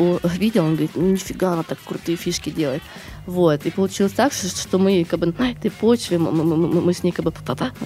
увидела, 0.00 0.64
он 0.64 0.70
говорит, 0.72 0.90
ну 0.96 1.10
нифига, 1.12 1.52
она 1.52 1.62
так 1.62 1.78
крутые 1.86 2.16
фишки 2.16 2.50
делает. 2.50 2.82
Вот. 3.26 3.66
И 3.66 3.70
получилось 3.70 4.14
так, 4.14 4.32
что, 4.32 4.78
мы 4.78 5.04
как 5.08 5.20
бы 5.20 5.26
на 5.26 5.52
этой 5.52 5.70
почве, 5.70 6.18
мы, 6.18 6.32
мы- 6.32 6.56
мы- 6.56 6.80
мы 6.80 6.92
с 6.92 7.04
ней 7.04 7.12
как 7.12 7.24
бы 7.24 7.32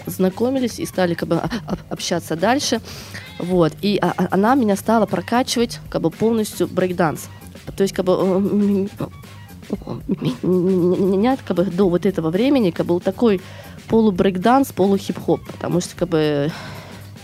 знакомились 0.06 0.78
и 0.78 0.86
стали 0.86 1.12
как 1.12 1.28
бы 1.28 1.36
а- 1.36 1.50
а- 1.66 1.76
общаться 1.90 2.36
дальше. 2.36 2.80
Вот. 3.38 3.74
И 3.82 3.98
а- 4.00 4.14
а- 4.16 4.28
она 4.30 4.54
меня 4.54 4.76
стала 4.76 5.04
прокачивать 5.04 5.78
как 5.90 6.00
бы 6.00 6.10
полностью 6.10 6.68
брейкданс. 6.68 7.28
То 7.76 7.82
есть 7.82 7.92
как 7.94 8.06
бы 8.06 8.14
э, 8.14 8.40
меня 10.42 11.36
как 11.36 11.56
бы 11.56 11.64
до 11.64 11.88
вот 11.88 12.06
этого 12.06 12.30
времени 12.30 12.70
как 12.70 12.86
бы 12.86 12.94
был 12.94 13.00
такой 13.00 13.40
полу-брейкданс, 13.92 14.72
полу-хип-хоп, 14.72 15.44
потому 15.44 15.82
что 15.82 15.94
как 15.94 16.08
бы 16.08 16.50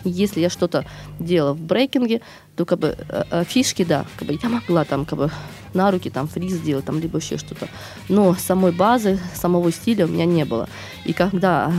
если 0.05 0.41
я 0.41 0.51
что-то 0.51 0.85
делала 1.19 1.55
в 1.55 1.61
брейкинге, 1.61 2.21
то 2.57 2.67
как 2.67 2.79
бы 2.79 2.95
э, 3.09 3.25
э, 3.31 3.45
фишки, 3.45 3.85
да, 3.85 4.05
как 4.19 4.29
бы 4.29 4.39
я 4.41 4.49
могла 4.51 4.85
там 4.85 5.07
как 5.07 5.19
бы 5.19 5.31
на 5.73 5.91
руки 5.91 6.11
там 6.11 6.29
фриз 6.29 6.53
сделать, 6.53 6.85
там 6.85 7.01
либо 7.01 7.21
еще 7.21 7.39
что-то, 7.39 7.69
но 8.11 8.35
самой 8.35 8.73
базы, 8.73 9.19
самого 9.35 9.73
стиля 9.73 10.05
у 10.05 10.11
меня 10.11 10.27
не 10.27 10.45
было. 10.45 10.69
И 11.07 11.15
когда 11.15 11.73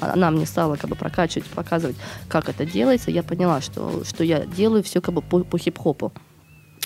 э, 0.00 0.06
она 0.12 0.30
мне 0.30 0.46
стала 0.46 0.76
как 0.76 0.88
бы 0.88 0.94
прокачивать, 0.94 1.48
показывать, 1.48 1.96
как 2.28 2.48
это 2.48 2.64
делается, 2.64 3.10
я 3.10 3.24
поняла, 3.24 3.60
что, 3.60 4.04
что 4.04 4.22
я 4.22 4.46
делаю 4.46 4.84
все 4.84 5.00
как 5.00 5.12
бы 5.12 5.22
по, 5.22 5.40
по 5.40 5.58
хип-хопу. 5.58 6.12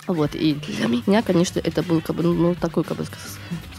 Вот, 0.06 0.34
и 0.34 0.54
для 0.54 0.86
меня, 0.86 1.20
конечно, 1.20 1.60
это 1.60 1.82
был 1.82 2.00
как 2.00 2.16
бы, 2.16 2.22
ну, 2.22 2.54
такой, 2.54 2.84
как 2.84 2.96
бы 2.96 3.04
ска- 3.04 3.18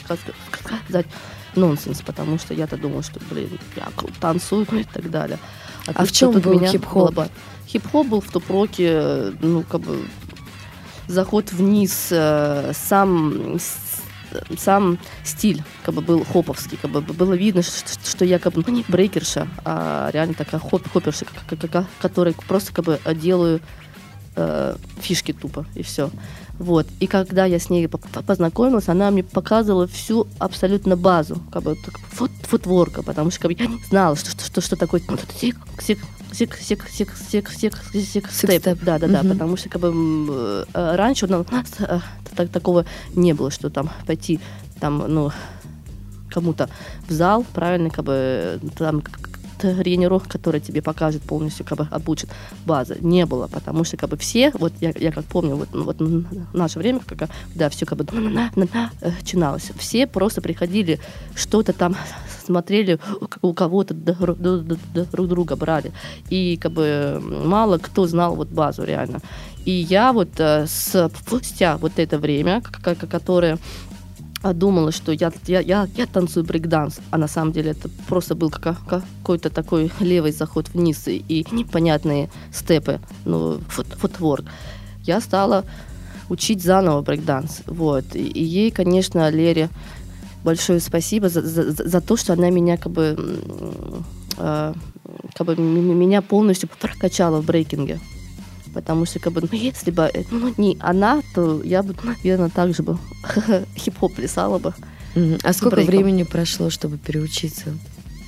ска- 0.08 0.75
сказать, 0.86 1.08
нонсенс, 1.56 2.02
потому 2.02 2.38
что 2.39 2.54
я-то 2.54 2.78
думала, 2.78 3.04
что, 3.04 3.20
блин, 3.30 3.58
я 3.76 3.88
круто 3.96 4.13
танцую 4.20 4.65
и 4.72 4.84
так 4.84 5.10
далее. 5.10 5.38
А 5.88 5.94
тут- 5.94 6.10
в 6.10 6.12
чем 6.12 6.32
был 6.32 6.54
меня 6.54 6.72
хип-хоп? 6.72 7.13
Хип-хоп 7.68 8.08
был 8.08 8.22
в 8.22 8.32
топ-роке, 8.32 9.34
ну, 9.41 9.63
как 9.63 9.82
бы, 9.82 10.06
заход 11.08 11.52
вниз, 11.52 12.08
э, 12.12 12.72
сам, 12.74 13.58
сам 14.58 14.98
стиль 15.24 15.63
как 15.84 15.96
бы 15.96 16.02
был 16.02 16.26
хоповский, 16.26 16.78
как 16.82 16.91
бы 16.91 17.02
было 17.02 17.34
видно, 17.34 17.62
что, 17.62 17.74
что 18.04 18.26
я 18.26 18.39
как 18.39 18.54
бы 18.54 18.63
ну, 18.65 18.74
не 18.74 18.84
брейкерша, 18.88 19.48
а 19.63 20.10
реально 20.12 20.34
такая 20.34 20.60
хоп 20.60 20.82
хоперша, 20.91 21.26
к- 21.26 21.56
к- 21.58 21.68
к- 21.70 21.88
которая 22.02 22.34
просто 22.48 22.74
как 22.74 22.86
бы 22.86 23.00
делаю 23.15 23.62
э, 24.36 24.76
фишки 25.00 25.34
тупо, 25.34 25.65
и 25.76 25.82
все. 25.84 26.10
Вот. 26.60 26.88
И 27.02 27.08
когда 27.08 27.45
я 27.45 27.60
с 27.60 27.69
ней 27.69 27.88
по- 27.88 27.98
по- 27.98 28.21
познакомилась, 28.21 28.88
она 28.88 29.12
мне 29.12 29.24
показывала 29.24 29.88
всю 29.88 30.28
абсолютно 30.39 30.95
базу, 30.95 31.38
как 31.52 31.63
бы 31.63 31.76
фут, 32.12 32.32
футворка, 32.43 33.04
потому 33.04 33.30
что 33.32 33.41
как 33.41 33.52
бы, 33.52 33.58
я 33.60 33.67
не 33.67 33.80
знала, 33.89 34.15
что, 34.15 34.30
что, 34.43 34.62
что 34.62 34.76
такое 34.78 35.02
сик, 35.39 35.58
сик, 35.82 36.00
сик, 36.32 36.56
сик, 36.58 36.88
сик, 36.89 37.13
сик, 37.17 37.50
сик, 37.50 37.78
сик, 38.02 38.32
степ. 38.32 38.80
Да, 38.84 39.00
да, 39.00 39.08
да, 39.08 39.19
Мгм. 39.24 39.32
потому 39.34 39.58
что 39.58 39.69
как 39.69 39.82
бы 39.82 40.65
э, 40.74 40.95
раньше 40.95 41.26
у 41.26 41.30
нас 41.30 41.45
э, 41.80 42.00
так- 42.36 42.50
такого 42.50 42.86
не 43.15 43.34
было, 43.34 43.52
что 43.52 43.69
там 43.69 43.89
пойти 44.08 44.39
там, 44.80 45.04
ну, 45.08 45.32
кому-то 46.30 46.69
в 47.08 47.12
зал, 47.13 47.45
правильно, 47.54 47.89
как 47.89 48.04
бы 48.06 48.60
там 48.78 49.02
к- 49.02 49.12
к- 49.12 49.25
тренеров, 49.73 50.28
который 50.28 50.62
тебе 50.62 50.82
покажет 50.82 51.21
полностью, 51.21 51.65
как 51.65 51.78
бы 51.78 51.88
обучит 51.91 52.30
базы. 52.65 52.97
Не 53.01 53.25
было, 53.25 53.47
потому 53.47 53.84
что 53.84 53.97
как 53.97 54.10
бы 54.10 54.17
все, 54.17 54.51
вот 54.54 54.73
я, 54.82 54.93
я 54.95 55.12
как 55.12 55.25
помню, 55.25 55.56
вот, 55.56 55.69
вот 55.73 55.97
наше 56.54 56.80
время, 56.80 56.99
когда 57.06 57.69
все 57.69 57.86
как 57.86 57.97
бы 57.97 58.06
начиналось, 58.56 59.71
все 59.78 60.08
просто 60.08 60.41
приходили, 60.41 60.99
что-то 61.36 61.73
там 61.73 61.95
смотрели, 62.45 62.99
у 63.41 63.54
кого-то 63.54 63.93
друг 63.93 65.28
друга 65.28 65.56
брали. 65.56 65.91
И 66.30 66.58
как 66.58 66.71
бы 66.71 67.21
мало 67.21 67.78
кто 67.78 68.08
знал 68.08 68.36
вот 68.36 68.49
базу 68.49 68.84
реально. 68.84 69.19
И 69.65 69.71
я 69.71 70.13
вот 70.13 70.30
э, 70.38 70.67
спустя 70.67 71.78
вот 71.78 71.93
это 71.97 72.19
время, 72.19 72.62
которое 72.62 73.58
думала, 74.53 74.91
что 74.91 75.12
я, 75.12 75.31
я, 75.47 75.60
я, 75.60 75.88
я 75.95 76.05
танцую 76.05 76.45
брейкданс, 76.45 76.99
а 77.12 77.17
на 77.17 77.27
самом 77.27 77.51
деле 77.51 77.71
это 77.71 77.89
просто 78.08 78.36
был 78.36 78.49
как, 78.49 78.77
какой-то 78.88 79.49
такой 79.49 79.91
левый 79.99 80.31
заход 80.31 80.69
вниз 80.69 81.08
и, 81.08 81.17
и 81.17 81.45
непонятные 81.51 82.29
степы, 82.51 82.99
ну, 83.25 83.60
фут, 83.69 83.88
футворк. 83.88 84.45
Я 85.03 85.21
стала 85.21 85.65
учить 86.29 86.63
заново 86.63 87.01
брейкданс, 87.01 87.63
вот. 87.67 88.15
И, 88.15 88.27
и 88.27 88.43
ей, 88.43 88.71
конечно, 88.71 89.29
Лере 89.29 89.69
большое 90.43 90.79
спасибо 90.79 91.29
за, 91.29 91.41
за, 91.41 91.71
за 91.71 92.01
то, 92.01 92.15
что 92.15 92.34
она 92.34 92.49
меня 92.51 92.77
как 92.77 92.91
бы, 92.91 93.17
э, 94.38 94.73
как 95.34 95.47
бы 95.47 95.55
меня 95.55 96.21
полностью 96.21 96.69
прокачала 96.79 97.41
в 97.41 97.45
брейкинге 97.45 97.99
потому 98.76 99.06
что 99.06 99.20
как 99.20 99.34
бы, 99.34 99.42
ну, 99.42 99.58
если 99.58 99.90
бы 99.90 100.12
э, 100.14 100.24
ну, 100.30 100.54
не 100.58 100.78
она, 100.82 101.22
то 101.34 101.64
я 101.64 101.82
бы, 101.82 101.96
наверное, 102.04 102.50
так 102.50 102.76
же 102.76 102.84
бы 102.84 102.98
хип-хоп 103.78 104.14
плясала 104.14 104.60
бы. 104.60 104.74
А 105.44 105.54
сколько 105.54 105.78
брейком. 105.78 105.96
времени 105.96 106.24
прошло, 106.24 106.70
чтобы 106.70 106.98
переучиться? 106.98 107.74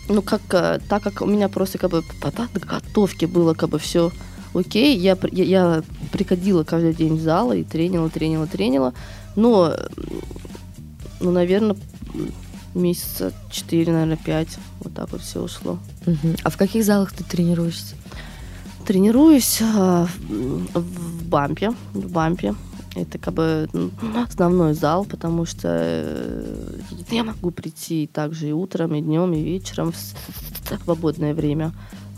Ну, 0.07 0.21
как, 0.21 0.41
э, 0.51 0.79
так 0.87 1.03
как 1.03 1.21
у 1.21 1.25
меня 1.25 1.49
просто 1.49 1.77
как 1.77 1.91
бы 1.91 2.01
по 2.21 2.31
подготовке 2.31 3.27
было 3.27 3.53
как 3.53 3.69
бы 3.69 3.77
все 3.77 4.11
окей, 4.53 4.97
я, 4.97 5.17
я, 5.33 5.43
я 5.43 5.83
приходила 6.13 6.63
каждый 6.63 6.93
день 6.93 7.17
в 7.17 7.21
зал 7.21 7.51
и 7.51 7.63
тренила, 7.63 8.09
тренила, 8.09 8.47
тренила, 8.47 8.93
но, 9.35 9.75
ну, 11.19 11.31
наверное, 11.31 11.75
месяца 12.73 13.33
4, 13.51 13.91
наверное, 13.91 14.17
5, 14.17 14.47
вот 14.79 14.93
так 14.93 15.11
вот 15.11 15.21
все 15.21 15.43
ушло. 15.43 15.77
Угу. 16.05 16.35
А 16.43 16.49
в 16.49 16.55
каких 16.55 16.85
залах 16.85 17.11
ты 17.11 17.25
тренируешься? 17.25 17.95
Тренируюсь 18.87 19.61
а, 19.61 20.07
в 20.29 21.23
бампе, 21.25 21.71
в 21.93 22.09
бампе. 22.09 22.55
Это 22.95 23.17
как 23.17 23.33
бы 23.33 23.67
основной 24.25 24.75
зал, 24.75 25.03
потому 25.03 25.45
что 25.45 25.67
э, 25.69 26.79
я 27.11 27.25
могу 27.25 27.51
прийти 27.51 28.07
также 28.07 28.47
и 28.47 28.51
утром, 28.53 28.95
и 28.95 29.01
днем, 29.01 29.33
и 29.33 29.43
вечером 29.43 29.91
в 29.91 30.83
свободное 30.85 31.33
время. 31.33 31.73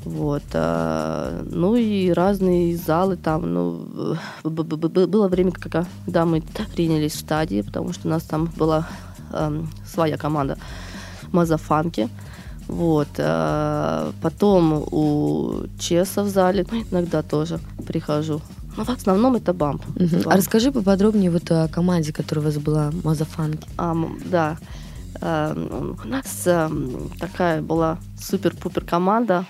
Вот. 0.05 0.43
А, 0.53 1.43
ну 1.49 1.75
и 1.75 2.11
разные 2.11 2.77
залы 2.77 3.17
там. 3.17 3.51
Ну, 3.51 4.17
было 4.43 5.27
время, 5.27 5.51
когда 5.51 6.25
мы 6.25 6.43
принялись 6.75 7.13
в 7.13 7.19
стадии, 7.19 7.63
потому 7.63 7.93
что 7.93 8.07
у 8.07 8.11
нас 8.11 8.21
там 8.21 8.45
была 8.55 8.87
э, 9.33 9.63
своя 9.87 10.17
команда 10.17 10.59
Мазафанки. 11.31 12.09
Вот. 12.69 13.07
А 13.17 14.11
потом 14.21 14.85
у 14.91 15.63
Чеса 15.79 16.23
в 16.23 16.29
зале, 16.29 16.65
ну, 16.71 16.83
иногда 16.91 17.23
тоже 17.23 17.59
прихожу. 17.85 18.41
Но 18.77 18.85
в 18.85 18.89
основном 18.89 19.35
это 19.35 19.53
бамп. 19.53 19.83
Угу. 19.95 20.07
бамп. 20.07 20.27
А 20.27 20.37
расскажи 20.37 20.71
поподробнее 20.71 21.31
вот 21.31 21.51
о 21.51 21.67
команде, 21.67 22.13
которая 22.13 22.45
у 22.45 22.47
вас 22.47 22.57
была, 22.57 22.91
Мазафанки. 23.03 23.67
А, 23.77 23.95
да. 24.25 24.57
А, 25.19 25.53
у 26.03 26.07
нас 26.07 26.43
а, 26.45 26.71
такая 27.19 27.61
была 27.61 27.97
супер-пупер 28.21 28.85
команда 28.85 29.45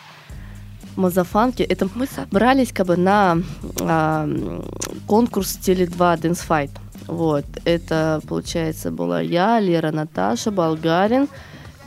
Мазафанки. 0.95 1.61
Это 1.61 1.89
мы 1.93 2.07
собрались 2.07 2.71
как 2.71 2.87
бы 2.87 2.95
на 2.97 3.37
а, 3.81 4.29
конкурс 5.07 5.59
Теле2 5.61 6.21
Dance 6.21 6.47
Fight. 6.47 6.71
Вот. 7.07 7.45
Это, 7.65 8.21
получается, 8.27 8.91
была 8.91 9.19
я, 9.19 9.59
Лера 9.59 9.91
Наташа, 9.91 10.51
Болгарин, 10.51 11.27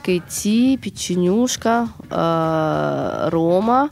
Кэти, 0.03 0.77
Печенюшка, 0.77 1.89
э, 2.09 3.29
Рома, 3.29 3.89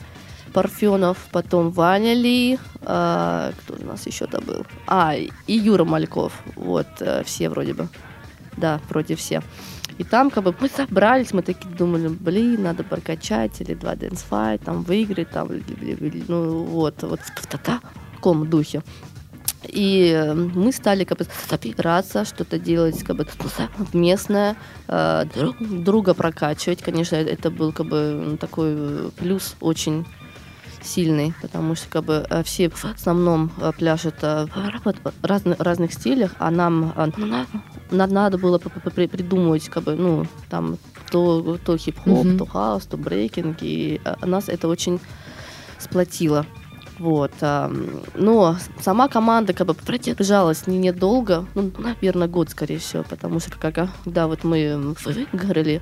Парфенов, 0.54 1.18
потом 1.32 1.72
Ваня 1.72 2.14
Ли, 2.14 2.60
э, 2.82 3.52
кто 3.58 3.74
у 3.74 3.86
нас 3.86 4.06
еще-то 4.06 4.42
был? 4.42 4.66
А, 4.88 5.16
и 5.16 5.54
Юра 5.54 5.86
Мальков. 5.86 6.34
Вот, 6.56 6.88
э, 7.00 7.24
все 7.24 7.50
вроде 7.50 7.74
бы. 7.74 7.88
Да, 8.58 8.82
вроде 8.90 9.16
все. 9.16 9.42
И 9.98 10.04
там 10.04 10.30
как 10.30 10.44
бы 10.44 10.56
мы 10.60 10.68
собрались, 10.68 11.34
мы 11.34 11.42
такие 11.42 11.74
думали, 11.74 12.08
блин, 12.08 12.64
надо 12.64 12.84
прокачать 12.84 13.62
или 13.62 13.74
два 13.74 13.94
Fight, 13.94 14.64
там 14.66 14.84
выиграть, 14.84 15.30
там, 15.30 15.50
ну 16.28 16.64
вот, 16.64 17.04
вот 17.04 17.20
в 17.20 17.48
таком 17.48 18.50
духе. 18.50 18.82
И 19.68 20.12
э, 20.12 20.34
мы 20.34 20.72
стали 20.72 21.04
как 21.04 21.20
бы 21.20 21.28
опираться, 21.50 22.26
что-то 22.26 22.58
делать 22.58 23.04
как 23.04 23.16
бы 23.16 23.28
местное, 23.94 24.56
э, 24.88 25.26
друг, 25.36 25.58
друга 25.60 26.14
прокачивать. 26.14 26.82
Конечно, 26.82 27.16
это 27.16 27.52
был 27.52 27.72
как 27.72 27.86
бы 27.86 28.38
такой 28.40 29.12
плюс 29.12 29.56
очень 29.60 30.06
сильный, 30.82 31.34
потому 31.44 31.76
что 31.76 31.88
как 31.90 32.06
бы 32.06 32.26
э, 32.28 32.44
все 32.44 32.70
в 32.70 32.86
основном 32.86 33.50
пляшут 33.78 34.16
в 34.22 34.50
разных, 35.22 35.60
разных 35.60 35.94
стилях, 35.94 36.32
а 36.40 36.50
нам 36.50 36.94
надо 37.92 38.38
было 38.40 38.58
придумывать 38.58 39.70
как 39.70 39.84
бы, 39.84 39.96
ну, 39.96 40.26
там, 40.50 40.78
то, 41.12 41.60
то 41.64 41.78
хип-хоп, 41.78 42.26
mm-hmm. 42.26 42.38
то 42.38 42.46
хаос, 42.46 42.86
то 42.86 42.98
брейкинг, 42.98 43.58
и 43.62 44.02
нас 44.22 44.50
это 44.50 44.68
очень 44.68 45.00
сплотило. 45.78 46.48
Вот. 47.02 47.32
Но 47.42 48.58
сама 48.80 49.08
команда 49.08 49.54
как 49.54 49.66
бы 49.68 49.74
продержалась 49.74 50.68
не 50.68 50.78
недолго, 50.78 51.48
ну, 51.56 51.72
наверное, 51.80 52.28
год, 52.28 52.52
скорее 52.52 52.78
всего, 52.78 53.04
потому 53.04 53.40
что 53.40 53.58
когда 53.58 54.28
вот 54.28 54.44
мы 54.44 54.96
выиграли 55.04 55.82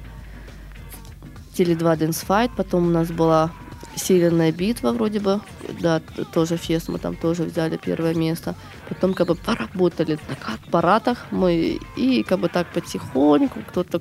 Теле2 1.58 1.98
Dance 1.98 2.26
Fight, 2.26 2.52
потом 2.56 2.88
у 2.88 2.90
нас 2.90 3.10
была 3.10 3.52
Северная 3.96 4.54
битва 4.54 4.94
вроде 4.94 5.20
бы, 5.20 5.42
да, 5.82 6.02
тоже 6.34 6.56
фест, 6.56 6.88
мы 6.88 7.00
там 7.00 7.18
тоже 7.18 7.44
взяли 7.44 7.76
первое 7.76 8.14
место. 8.16 8.56
Потом 8.90 9.14
как 9.14 9.28
бы 9.28 9.36
поработали 9.36 10.18
на 10.28 10.54
аппаратах 10.56 11.28
мы 11.32 11.80
и 11.96 12.24
как 12.24 12.40
бы 12.40 12.50
так 12.50 12.68
потихоньку 12.74 13.60
кто-то 13.70 14.00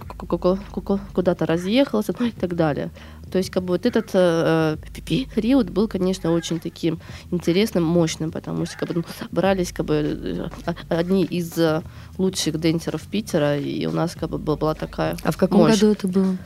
куда-то 1.13 1.47
разъехался, 1.47 2.15
ну 2.19 2.27
и 2.27 2.31
так 2.31 2.57
далее. 2.57 2.91
То 3.31 3.39
есть 3.39 3.51
как 3.51 3.63
бы 3.63 3.75
вот 3.75 3.85
этот 3.85 4.11
э, 4.15 4.77
период 5.05 5.71
был, 5.71 5.89
конечно, 5.89 6.33
очень 6.33 6.59
таким 6.59 7.01
интересным, 7.31 7.85
мощным, 7.85 8.31
потому 8.31 8.65
что 8.65 8.79
как 8.79 8.89
бы, 8.89 8.95
ну, 8.95 9.05
собрались 9.19 9.73
как 9.73 9.87
бы 9.87 9.95
э, 9.95 10.73
одни 10.89 11.25
из 11.25 11.57
э, 11.59 11.83
лучших 12.17 12.59
денсеров 12.59 13.03
Питера, 13.03 13.59
и 13.59 13.85
у 13.87 13.93
нас 13.93 14.17
как 14.19 14.31
бы 14.31 14.39
была 14.39 14.75
такая 14.75 15.17
А 15.23 15.31
в 15.31 15.37
каком 15.37 15.61
мощь. 15.61 15.75
году 15.75 15.93
это 15.93 16.09
было? 16.09 16.37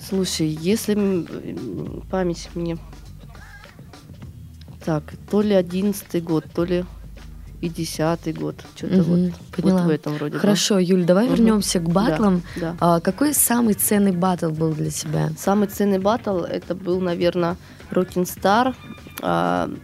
Слушай, 0.00 0.48
если 0.48 1.26
память 2.10 2.48
мне... 2.54 2.76
Так, 4.84 5.14
то 5.30 5.42
ли 5.42 5.54
одиннадцатый 5.54 6.20
год, 6.20 6.44
то 6.54 6.64
ли 6.64 6.84
и 7.60 7.68
десятый 7.68 8.32
год. 8.32 8.56
Что-то 8.76 9.00
угу, 9.00 9.02
вот, 9.02 9.32
поняла. 9.56 9.82
вот 9.82 9.86
в 9.86 9.90
этом 9.90 10.14
вроде. 10.14 10.38
Хорошо, 10.38 10.74
да. 10.74 10.80
Юль, 10.80 11.04
давай 11.04 11.26
угу. 11.26 11.34
вернемся 11.34 11.80
к 11.80 11.88
батлам. 11.88 12.42
Да, 12.56 12.60
да. 12.60 12.76
А, 12.80 13.00
какой 13.00 13.34
самый 13.34 13.74
ценный 13.74 14.12
батл 14.12 14.50
был 14.50 14.72
для 14.72 14.90
тебя? 14.90 15.30
Самый 15.38 15.68
ценный 15.68 15.98
батл 15.98 16.40
это 16.40 16.74
был, 16.74 17.00
наверное, 17.00 17.56
Rockin' 17.90 18.24
Star 18.24 18.74
uh, 19.20 19.78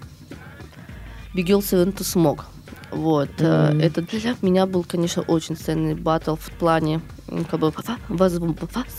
Big 1.35 1.47
Girl 1.47 1.61
Seven 1.61 1.95
to 1.95 2.01
Smoke. 2.01 2.43
Вот. 2.91 3.31
Mm-hmm. 3.39 3.83
Это 3.83 4.03
для 4.03 4.37
меня 4.43 4.67
был, 4.67 4.85
конечно, 4.85 5.23
очень 5.23 5.57
ценный 5.57 5.95
батл 5.95 6.35
в 6.37 6.51
плане 6.53 7.01
как 7.51 7.61
бы, 7.61 7.73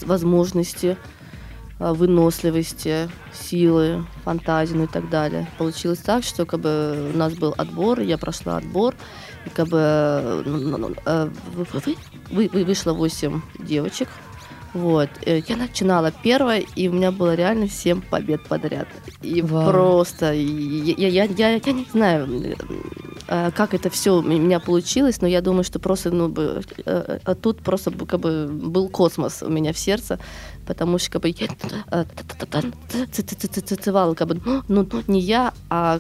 возможности 0.02 0.98
а, 0.98 1.23
выносливости, 1.92 3.10
силы, 3.34 4.06
фантазии 4.24 4.76
ну 4.76 4.84
и 4.86 4.88
так 4.88 5.10
далее. 5.10 5.48
Получилось 5.58 6.00
так, 6.00 6.24
что 6.24 6.46
как 6.46 6.62
бы 6.62 7.12
у 7.14 7.18
нас 7.18 7.34
был 7.34 7.54
отбор, 7.58 8.00
я 8.00 8.18
прошла 8.18 8.58
отбор, 8.58 8.96
и 9.46 9.50
как 9.50 9.68
бы 9.68 10.44
ну, 10.46 10.58
ну, 10.58 10.78
ну, 10.78 10.96
э, 11.06 11.30
вы, 12.32 12.48
вы, 12.48 12.64
вышло 12.64 12.94
8 12.94 13.42
девочек, 13.60 14.08
вот. 14.74 15.10
Э, 15.26 15.42
я 15.48 15.56
начинала 15.56 16.12
первой, 16.12 16.68
и 16.76 16.88
у 16.88 16.94
меня 16.94 17.12
было 17.12 17.36
реально 17.36 17.70
7 17.70 18.02
побед 18.02 18.44
подряд. 18.44 18.88
И 19.22 19.42
Вау. 19.42 19.72
просто, 19.72 20.34
я, 20.34 21.08
я, 21.08 21.26
я, 21.26 21.56
я, 21.56 21.72
не 21.72 21.86
знаю, 21.92 22.28
э, 23.28 23.52
как 23.52 23.74
это 23.74 23.90
все 23.90 24.16
у 24.16 24.22
меня 24.22 24.60
получилось, 24.60 25.22
но 25.22 25.28
я 25.28 25.42
думаю, 25.42 25.64
что 25.64 25.80
просто, 25.80 26.10
ну, 26.12 26.34
тут 27.42 27.60
просто 27.60 27.92
как 27.92 28.20
бы 28.20 28.48
был 28.48 28.90
космос 28.90 29.44
у 29.44 29.50
меня 29.50 29.74
в 29.74 29.78
сердце 29.78 30.20
потому 30.66 30.98
что 30.98 31.12
как 31.12 31.22
бы 31.22 31.30
я 31.30 31.48
танцевала, 33.68 34.14
как 34.14 34.28
бы, 34.28 34.42
ну, 34.68 34.88
ну, 34.92 35.04
не 35.08 35.20
я, 35.20 35.54
а 35.70 36.00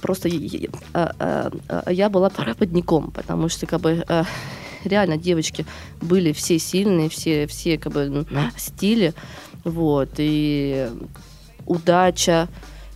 просто 0.00 0.28
я 0.28 2.08
была 2.08 2.30
проводником, 2.30 3.10
потому 3.10 3.48
что 3.48 3.66
как 3.66 3.80
бы 3.80 4.04
реально 4.84 5.16
девочки 5.16 5.66
были 6.00 6.32
все 6.32 6.58
сильные, 6.58 7.08
все, 7.08 7.46
все 7.46 7.78
как 7.78 7.92
бы 7.92 8.26
стили, 8.56 9.14
вот, 9.64 10.10
и 10.18 10.88
удача, 11.66 12.48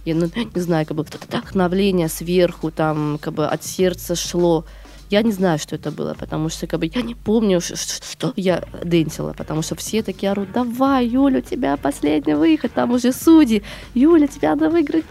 я 0.05 0.15
ну, 0.15 0.31
не 0.55 0.61
знаю, 0.61 0.87
как 0.87 0.97
бы 0.97 1.03
вдохновление 1.03 2.09
сверху, 2.09 2.71
там, 2.71 3.19
как 3.21 3.35
бы 3.35 3.47
от 3.47 3.65
сердца 3.65 4.15
шло. 4.17 4.65
Я 5.11 5.23
не 5.23 5.33
знаю, 5.33 5.59
что 5.59 5.77
это 5.77 5.91
было, 5.91 6.15
потому 6.15 6.51
что 6.51 6.67
как 6.67 6.81
бы, 6.81 6.91
я 6.95 7.03
не 7.03 7.15
помню, 7.15 7.61
что 7.61 8.33
я 8.37 8.63
дентила, 8.85 9.33
потому 9.33 9.63
что 9.63 9.75
все 9.75 10.03
такие 10.03 10.33
орут, 10.33 10.53
давай, 10.53 11.07
Юля, 11.07 11.39
у 11.39 11.41
тебя 11.41 11.77
последний 11.77 12.35
выход, 12.35 12.73
там 12.75 12.91
уже 12.91 13.13
судьи, 13.13 13.63
Юля, 13.95 14.27
тебя 14.27 14.51
надо 14.51 14.69
выиграть, 14.71 15.05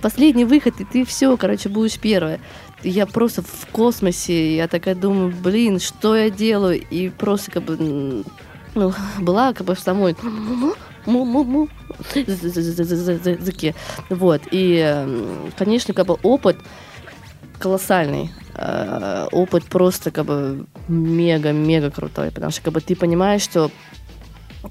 последний 0.00 0.46
выход, 0.46 0.80
и 0.80 0.84
ты 0.84 1.04
все, 1.04 1.36
короче, 1.36 1.68
будешь 1.68 1.98
первая. 1.98 2.40
Я 2.82 3.06
просто 3.06 3.42
в 3.42 3.66
космосе, 3.72 4.56
я 4.56 4.68
такая 4.68 4.94
думаю, 4.94 5.34
блин, 5.42 5.80
что 5.80 6.16
я 6.16 6.30
делаю, 6.30 6.80
и 6.80 7.10
просто 7.10 7.50
как 7.50 7.64
бы, 7.64 7.76
ну, 8.74 8.92
была 9.18 9.52
как 9.52 9.66
бы 9.66 9.74
в 9.74 9.80
самой 9.80 10.16
му-му-му. 11.06 11.68
Вот. 14.08 14.42
И, 14.50 15.06
конечно, 15.56 15.94
как 15.94 16.06
бы 16.06 16.18
опыт 16.22 16.56
колоссальный. 17.58 18.30
Э, 18.56 19.26
Опыт 19.32 19.64
просто 19.64 20.10
как 20.10 20.26
бы 20.26 20.66
мега-мега 20.88 21.90
крутой, 21.90 22.30
потому 22.30 22.50
что 22.52 22.62
как 22.62 22.72
бы 22.74 22.80
ты 22.80 22.94
понимаешь, 22.96 23.42
что 23.42 23.70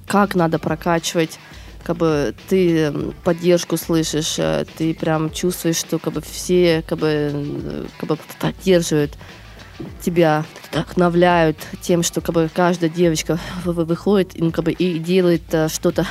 как 0.07 0.35
надо 0.35 0.59
прокачивать 0.59 1.39
как 1.83 1.97
бы 1.97 2.33
ты 2.47 2.83
м, 2.85 3.13
поддержку 3.25 3.75
слышишь, 3.75 4.35
э, 4.39 4.63
ты 4.77 4.93
прям 4.93 5.29
чувствуешь, 5.29 5.75
что 5.75 5.99
как 5.99 6.13
бы 6.13 6.21
все 6.21 6.81
как 6.87 6.97
бы, 6.99 7.07
э, 7.09 7.85
как 7.97 8.09
бы 8.09 8.17
поддерживают 8.39 9.17
тебя, 10.01 10.45
вдохновляют 10.71 11.57
тем, 11.81 12.01
что 12.03 12.21
как 12.21 12.33
бы 12.35 12.49
каждая 12.53 12.89
девочка 12.89 13.37
вы- 13.65 13.73
вы- 13.73 13.85
выходит 13.85 14.31
ну, 14.35 14.51
как 14.51 14.63
бы, 14.63 14.71
и 14.71 14.97
делает 14.97 15.43
что-то 15.67 16.05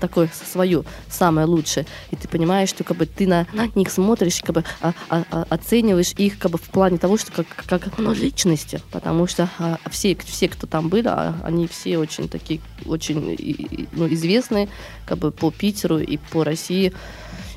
такое 0.00 0.30
свое, 0.32 0.84
самое 1.08 1.46
лучшее. 1.46 1.86
И 2.10 2.16
ты 2.16 2.26
понимаешь, 2.28 2.68
что 2.70 2.82
как 2.84 2.96
бы 2.96 3.06
ты 3.06 3.26
на, 3.26 3.46
них 3.74 3.90
смотришь, 3.90 4.40
как 4.42 4.54
бы 4.56 4.64
а- 4.80 4.94
а- 5.08 5.24
а- 5.30 5.46
оцениваешь 5.50 6.12
их 6.16 6.38
как 6.38 6.50
бы 6.52 6.58
в 6.58 6.68
плане 6.70 6.98
того, 6.98 7.16
что 7.16 7.30
как, 7.32 7.46
как 7.66 7.98
ну, 7.98 8.12
личности. 8.12 8.82
Потому 8.90 9.26
что 9.26 9.48
а, 9.58 9.78
все, 9.90 10.16
все, 10.24 10.48
кто 10.48 10.66
там 10.66 10.88
были, 10.88 11.06
а, 11.08 11.34
они 11.44 11.66
все 11.68 11.98
очень 11.98 12.28
такие, 12.28 12.60
очень 12.86 13.30
и- 13.38 13.88
ну, 13.92 14.08
известные 14.08 14.68
как 15.06 15.18
бы 15.18 15.30
по 15.30 15.50
Питеру 15.50 15.98
и 15.98 16.16
по 16.16 16.44
России 16.44 16.92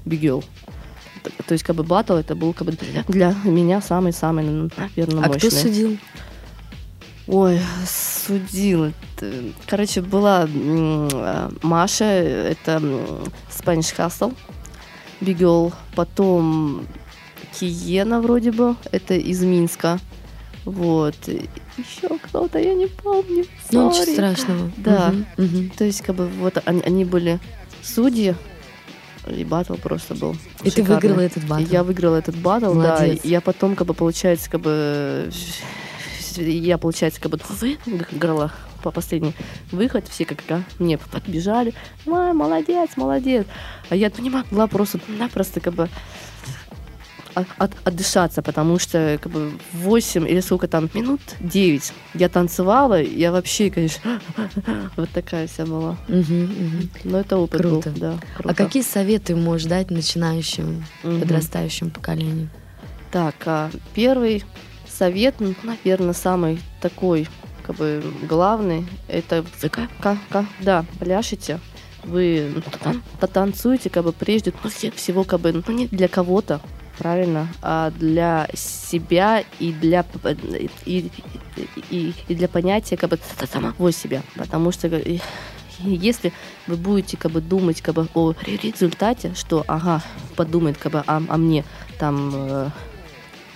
Бигел. 0.05 0.43
То 1.47 1.53
есть, 1.53 1.63
как 1.63 1.77
бы, 1.77 1.83
батл 1.83 2.15
это 2.15 2.35
был, 2.35 2.51
как 2.53 2.67
бы, 2.67 2.77
для, 3.07 3.33
меня 3.45 3.81
самый-самый, 3.81 4.43
наверное, 4.43 5.23
А 5.23 5.27
мощный. 5.27 5.37
кто 5.37 5.49
судил? 5.51 5.97
Ой, 7.27 7.59
судил. 7.87 8.85
Это, 8.85 9.31
Короче, 9.67 10.01
была 10.01 10.47
э, 10.53 11.49
Маша, 11.61 12.03
это 12.05 12.77
Spanish 13.49 13.95
Hustle, 13.97 14.35
Бигел. 15.21 15.71
Потом 15.95 16.85
Киена 17.57 18.19
вроде 18.21 18.51
бы, 18.51 18.75
это 18.91 19.13
из 19.13 19.41
Минска. 19.41 19.99
Вот. 20.65 21.15
Еще 21.27 22.17
кто-то, 22.21 22.59
я 22.59 22.73
не 22.73 22.87
помню. 22.87 23.45
Ну, 23.71 23.89
ничего 23.89 24.03
Sorry. 24.03 24.13
страшного. 24.13 24.71
Да. 24.77 25.09
Мгм, 25.09 25.25
мгм. 25.37 25.69
То 25.77 25.83
есть, 25.85 26.01
как 26.01 26.15
бы, 26.15 26.27
вот 26.27 26.61
они, 26.65 26.81
они 26.81 27.05
были 27.05 27.39
судьи, 27.81 28.35
и 29.27 29.43
батл 29.45 29.75
просто 29.75 30.15
был 30.15 30.35
И 30.63 30.69
ты 30.69 30.81
шикарный. 30.81 30.95
выиграла 31.09 31.21
этот 31.21 31.45
батл. 31.47 31.65
Я 31.71 31.83
выиграла 31.83 32.15
этот 32.17 32.35
батл, 32.37 32.73
да. 32.73 32.95
Молодец. 32.99 33.21
и 33.23 33.29
Я 33.29 33.39
потом, 33.41 33.75
как 33.75 33.87
бы, 33.87 33.93
получается, 33.93 34.49
как 34.49 34.61
бы... 34.61 35.29
Я, 36.41 36.77
получается, 36.77 37.21
как 37.21 37.31
бы 37.31 37.39
выиграла 37.85 38.51
по 38.81 38.91
последний 38.91 39.33
выход. 39.71 40.07
Все 40.07 40.25
как 40.25 40.43
ко 40.45 40.63
мне 40.79 40.97
подбежали. 40.97 41.73
Май, 42.05 42.33
молодец, 42.33 42.91
молодец. 42.97 43.45
А 43.89 43.95
я 43.95 44.11
не 44.17 44.29
могла 44.29 44.67
просто-напросто, 44.67 45.59
как 45.59 45.73
бы, 45.73 45.89
от- 47.35 47.47
от- 47.57 47.71
отдышаться, 47.87 48.41
потому 48.43 48.77
что 48.77 49.17
как 49.21 49.31
бы 49.31 49.53
8 49.73 50.27
или 50.27 50.39
сколько 50.39 50.67
там 50.67 50.89
минут 50.93 51.19
9 51.39 51.91
я 52.13 52.29
танцевала, 52.29 53.01
я 53.01 53.31
вообще, 53.31 53.71
конечно, 53.71 54.21
вот 54.97 55.09
такая 55.09 55.47
вся 55.47 55.65
была. 55.65 55.97
Мгм. 56.07 56.89
Но 57.05 57.19
это 57.19 57.37
опыт 57.37 57.61
Круто. 57.61 57.89
был, 57.89 57.99
да. 57.99 58.19
А 58.35 58.37
круто. 58.37 58.55
какие 58.55 58.83
советы 58.83 59.35
можешь 59.35 59.67
дать 59.67 59.89
начинающему, 59.89 60.83
Мгм. 61.03 61.21
подрастающему 61.21 61.89
поколению? 61.89 62.49
Так, 63.11 63.35
а 63.45 63.71
первый 63.95 64.43
совет, 64.97 65.35
ну, 65.39 65.53
наверное, 65.63 66.13
самый 66.13 66.59
такой, 66.81 67.27
как 67.63 67.75
бы, 67.77 68.03
главный, 68.29 68.85
это 69.07 69.43
вы 69.61 69.69
ка- 69.69 69.89
ка- 69.99 70.17
когда 70.29 70.85
пляшете, 70.99 71.59
вы 72.03 72.61
та- 73.19 73.27
танцуете, 73.27 73.89
как 73.89 74.03
бы, 74.03 74.11
прежде 74.11 74.53
ну, 74.63 74.69
все- 74.69 74.91
всего, 74.91 75.23
как 75.23 75.39
бы, 75.39 75.63
ну, 75.67 75.73
не 75.73 75.87
для 75.87 76.07
кого-то, 76.07 76.61
правильно, 76.97 77.47
а 77.61 77.91
для 77.91 78.47
себя 78.53 79.43
и 79.59 79.71
для, 79.71 80.05
и, 80.85 81.09
и, 81.89 82.13
и 82.27 82.35
для 82.35 82.47
понятия, 82.47 82.97
как 82.97 83.09
бы, 83.09 83.19
самого 83.51 83.91
себя, 83.91 84.21
потому 84.35 84.71
что 84.71 84.87
э, 84.87 85.17
если 85.79 86.31
вы 86.67 86.75
будете 86.77 87.17
как 87.17 87.31
бы 87.31 87.41
думать 87.41 87.81
как 87.81 87.95
бы 87.95 88.07
о 88.13 88.33
результате, 88.45 89.33
что 89.35 89.63
ага, 89.67 90.01
подумает 90.35 90.77
как 90.77 90.91
бы 90.91 90.99
о, 90.99 91.17
о 91.27 91.37
мне 91.37 91.63
там 91.99 92.31
э, 92.33 92.69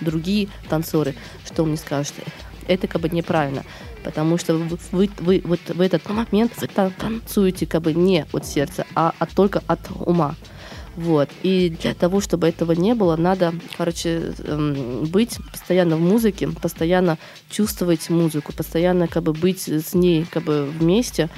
другие 0.00 0.48
танцоры, 0.68 1.14
что 1.44 1.64
мне 1.64 1.76
скажут, 1.76 2.14
это 2.66 2.86
как 2.86 3.00
бы 3.00 3.08
неправильно, 3.08 3.64
потому 4.04 4.38
что 4.38 4.54
вы, 4.54 4.78
вы, 4.92 5.10
вы 5.18 5.42
вот 5.44 5.60
в 5.66 5.80
этот 5.80 6.08
момент 6.08 6.52
вы 6.60 6.66
тан- 6.66 6.92
танцуете 6.98 7.66
как 7.66 7.82
бы 7.82 7.94
не 7.94 8.26
от 8.32 8.46
сердца, 8.46 8.86
а 8.94 9.14
от, 9.18 9.30
только 9.30 9.62
от 9.66 9.80
ума. 10.04 10.34
Вот. 10.98 11.28
И 11.44 11.76
для 11.80 11.94
того, 11.94 12.20
чтобы 12.20 12.48
этого 12.48 12.72
не 12.72 12.92
было, 12.92 13.14
надо, 13.14 13.54
короче, 13.76 14.34
эм, 14.38 15.04
быть 15.04 15.38
постоянно 15.52 15.96
в 15.96 16.00
музыке, 16.00 16.48
постоянно 16.48 17.18
чувствовать 17.50 18.10
музыку, 18.10 18.52
постоянно 18.52 19.06
как 19.06 19.22
бы 19.22 19.32
быть 19.32 19.68
с 19.68 19.94
ней 19.94 20.26
как 20.28 20.42
бы 20.42 20.64
вместе, 20.64 21.30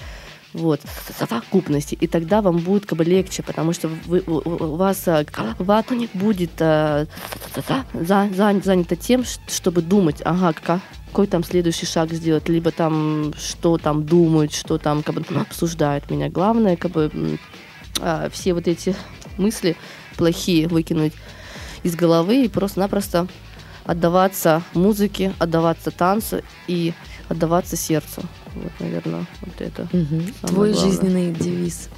вот, 0.55 0.81
совокупности. 1.18 1.94
И 2.01 2.07
тогда 2.07 2.40
вам 2.40 2.57
будет 2.59 2.87
как 2.87 2.99
бы 2.99 3.05
легче, 3.05 3.42
потому 3.42 3.75
что 3.75 3.88
вы, 4.07 4.23
у, 4.27 4.77
вас 4.77 5.07
а, 5.07 5.25
голова 5.25 5.85
ну, 5.90 5.96
не 5.96 6.09
будет 6.14 6.53
а, 6.61 7.07
за- 7.55 8.29
за- 8.33 8.61
занята 8.63 8.97
тем, 8.97 9.25
чтобы 9.49 9.83
думать, 9.83 10.23
ага, 10.25 10.53
ка- 10.53 10.81
какой 11.09 11.27
там 11.27 11.43
следующий 11.43 11.87
шаг 11.87 12.13
сделать, 12.13 12.49
либо 12.49 12.71
там 12.71 13.33
что 13.37 13.79
там 13.79 14.05
думают, 14.07 14.53
что 14.53 14.79
там 14.79 15.03
как 15.03 15.17
бы 15.17 15.25
ну, 15.31 15.41
обсуждают 15.41 16.11
меня. 16.11 16.29
Главное, 16.29 16.77
как 16.77 16.93
бы 16.93 17.39
а, 18.01 18.29
все 18.31 18.55
вот 18.55 18.69
эти 18.69 18.95
мысли 19.37 19.77
плохие 20.17 20.69
выкинуть 20.69 21.13
из 21.83 21.97
головы 21.97 22.45
и 22.45 22.49
просто-напросто 22.49 23.27
отдаваться 23.85 24.63
музыке, 24.75 25.33
отдаваться 25.39 25.91
танцу 25.91 26.43
и 26.69 26.93
отдаваться 27.29 27.77
сердцу. 27.77 28.23
Вот, 28.55 28.73
наверное, 28.81 29.27
вот 29.41 29.61
это. 29.61 29.89
Самое 29.91 30.33
Твой 30.43 30.73
главное. 30.73 30.91
жизненный 30.93 31.33
девиз. 31.33 31.89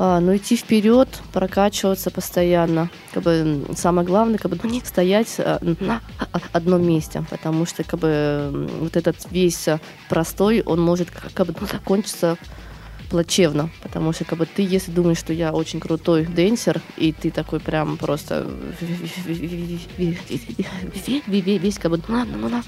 А, 0.00 0.20
ну, 0.20 0.36
идти 0.36 0.54
вперед, 0.54 1.08
прокачиваться 1.32 2.12
постоянно. 2.12 2.88
Как 3.12 3.24
бы 3.24 3.64
самое 3.76 4.06
главное, 4.06 4.38
как 4.38 4.52
бы 4.52 4.58
ну, 4.62 4.70
не 4.70 4.80
стоять 4.80 5.34
а, 5.38 5.58
на 5.80 6.00
одном 6.52 6.86
месте, 6.86 7.24
потому 7.28 7.66
что 7.66 7.82
как 7.82 7.98
бы 7.98 8.70
вот 8.78 8.96
этот 8.96 9.16
весь 9.32 9.66
а, 9.66 9.80
простой, 10.08 10.62
он 10.64 10.80
может 10.80 11.10
как 11.10 11.48
бы 11.48 11.54
ну, 11.60 11.66
закончиться 11.66 12.38
плачевно, 13.10 13.70
потому 13.82 14.12
что 14.12 14.24
как 14.24 14.38
бы 14.38 14.46
ты, 14.46 14.62
если 14.62 14.92
думаешь, 14.92 15.18
что 15.18 15.32
я 15.32 15.52
очень 15.52 15.80
крутой 15.80 16.26
дэнсер, 16.26 16.80
и 16.96 17.12
ты 17.12 17.32
такой 17.32 17.58
прям 17.58 17.96
просто 17.96 18.46
весь 21.26 21.78
как 21.78 21.90
бы 21.90 22.00
ну, 22.06 22.24
ну, 22.24 22.48
ну, 22.48 22.62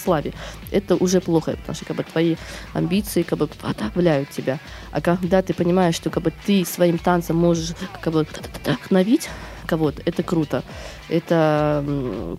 славе, 0.00 0.32
это 0.70 0.96
уже 0.96 1.20
плохо, 1.20 1.52
потому 1.52 1.74
что 1.76 1.84
как 1.84 1.96
бы 1.96 2.02
твои 2.02 2.36
амбиции 2.72 3.22
как 3.22 3.38
бы 3.38 3.46
подавляют 3.46 4.30
тебя. 4.30 4.58
А 4.92 5.00
когда 5.00 5.42
ты 5.42 5.54
понимаешь, 5.54 5.94
что 5.96 6.10
как 6.10 6.22
бы 6.22 6.32
ты 6.46 6.64
своим 6.64 6.98
танцем 6.98 7.36
можешь 7.36 7.72
как 8.00 8.12
бы 8.12 8.26
вдохновить 8.62 9.28
кого-то, 9.66 10.02
это 10.04 10.22
круто. 10.22 10.62
Это 11.08 11.84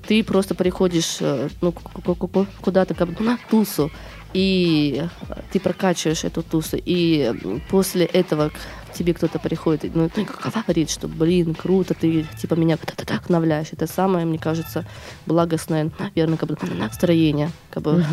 ты 0.08 0.24
просто 0.24 0.54
приходишь 0.56 1.18
э, 1.22 1.50
ну, 1.62 1.72
ку- 1.72 2.16
ку- 2.16 2.28
ку- 2.28 2.48
куда-то 2.62 2.94
как 2.94 3.10
бы 3.10 3.24
на 3.24 3.38
тусу, 3.50 3.90
и 4.34 5.04
ты 5.52 5.60
прокачиваешь 5.60 6.24
эту 6.24 6.42
тусу, 6.44 6.78
и 6.78 7.34
после 7.70 8.06
этого 8.06 8.52
тебе 8.94 9.14
кто-то 9.14 9.40
приходит, 9.40 9.86
и, 9.86 9.92
ну, 9.94 10.10
ну, 10.16 10.28
говорит, 10.66 10.90
что, 10.90 11.08
блин, 11.08 11.56
круто, 11.56 11.94
ты, 11.94 12.26
типа, 12.40 12.56
меня 12.56 12.78
вдохновляешь. 12.78 13.68
Это 13.72 13.88
самое, 13.88 14.26
мне 14.26 14.40
кажется, 14.40 14.86
благостное, 15.26 15.92
наверное, 16.00 16.38
как 16.38 16.50
бы 16.50 16.58
настроение, 16.76 17.52
как 17.70 17.84
бы, 17.84 18.06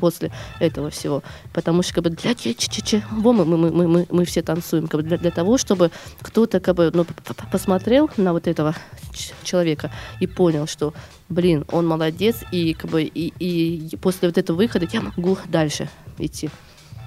после 0.00 0.32
этого 0.60 0.90
всего. 0.90 1.22
Потому 1.52 1.82
что, 1.82 1.94
как 1.94 2.04
бы, 2.04 2.10
для 2.10 2.34
ч- 2.34 2.54
ч- 2.54 2.68
ч- 2.70 2.82
чего 2.82 3.32
мы, 3.32 3.44
мы, 3.44 3.56
мы, 3.56 3.88
мы, 3.88 4.06
мы 4.10 4.24
все 4.24 4.42
танцуем? 4.42 4.88
Как 4.88 5.00
бы 5.00 5.06
для, 5.06 5.18
для 5.18 5.30
того, 5.30 5.58
чтобы 5.58 5.90
кто-то, 6.20 6.60
как 6.60 6.76
бы, 6.76 6.90
ну, 6.94 7.06
посмотрел 7.50 8.10
на 8.16 8.32
вот 8.32 8.46
этого 8.46 8.74
человека 9.42 9.90
и 10.20 10.26
понял, 10.26 10.66
что, 10.66 10.92
блин, 11.28 11.64
он 11.70 11.86
молодец, 11.86 12.36
и, 12.52 12.74
как 12.74 12.90
бы, 12.90 13.02
и, 13.02 13.32
и 13.38 13.96
после 13.96 14.28
вот 14.28 14.38
этого 14.38 14.56
выхода 14.56 14.86
я 14.92 15.00
могу 15.00 15.38
дальше 15.48 15.88
идти. 16.18 16.50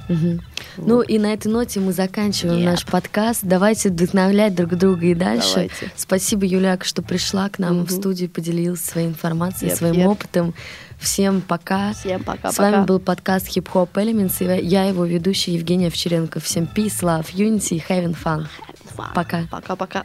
Мгм. 0.08 0.41
Ну 0.78 1.01
и 1.01 1.20
на 1.20 1.34
этой 1.34 1.51
ноте 1.51 1.80
мы 1.80 1.91
заканчиваем 1.91 2.60
Yep. 2.62 2.66
наш 2.66 2.86
подкаст. 2.86 3.41
Давайте 3.43 3.89
вдохновлять 3.89 4.55
друг 4.55 4.76
друга 4.76 5.05
и 5.08 5.14
дальше. 5.14 5.53
Давайте. 5.53 5.91
Спасибо, 5.95 6.45
Юляк, 6.45 6.86
что 6.86 7.01
пришла 7.01 7.49
к 7.49 7.60
нам 7.60 7.80
в 7.86 7.91
Мгм. 7.91 7.99
студию, 8.01 8.30
поделилась 8.30 8.84
своей 8.84 9.08
информацией, 9.08 9.72
Yep, 9.72 9.76
своим 9.76 9.95
yep. 9.95 10.05
опытом. 10.08 10.53
Всем 10.99 11.41
пока. 11.41 11.93
Всем 11.93 12.24
пока-пока. 12.24 12.51
С 12.51 12.58
вами 12.58 12.86
был 12.86 12.99
подкаст 12.99 13.47
Hip 13.55 13.68
Hop 13.74 13.89
Elements. 13.93 14.60
и 14.62 14.66
Я 14.66 14.86
его 14.86 15.05
ведущая 15.05 15.53
Евгения 15.55 15.88
Овчаренко. 15.88 16.39
Всем 16.39 16.68
peace, 16.74 17.01
love, 17.03 17.28
unity 17.34 17.76
и 17.78 17.84
having 17.88 18.16
fun. 18.22 18.47
Пока. 19.14 19.43
Пока-пока. 19.51 20.03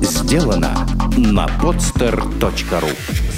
Сделано 0.00 0.86
на 1.16 1.46
podster.ru 1.60 3.37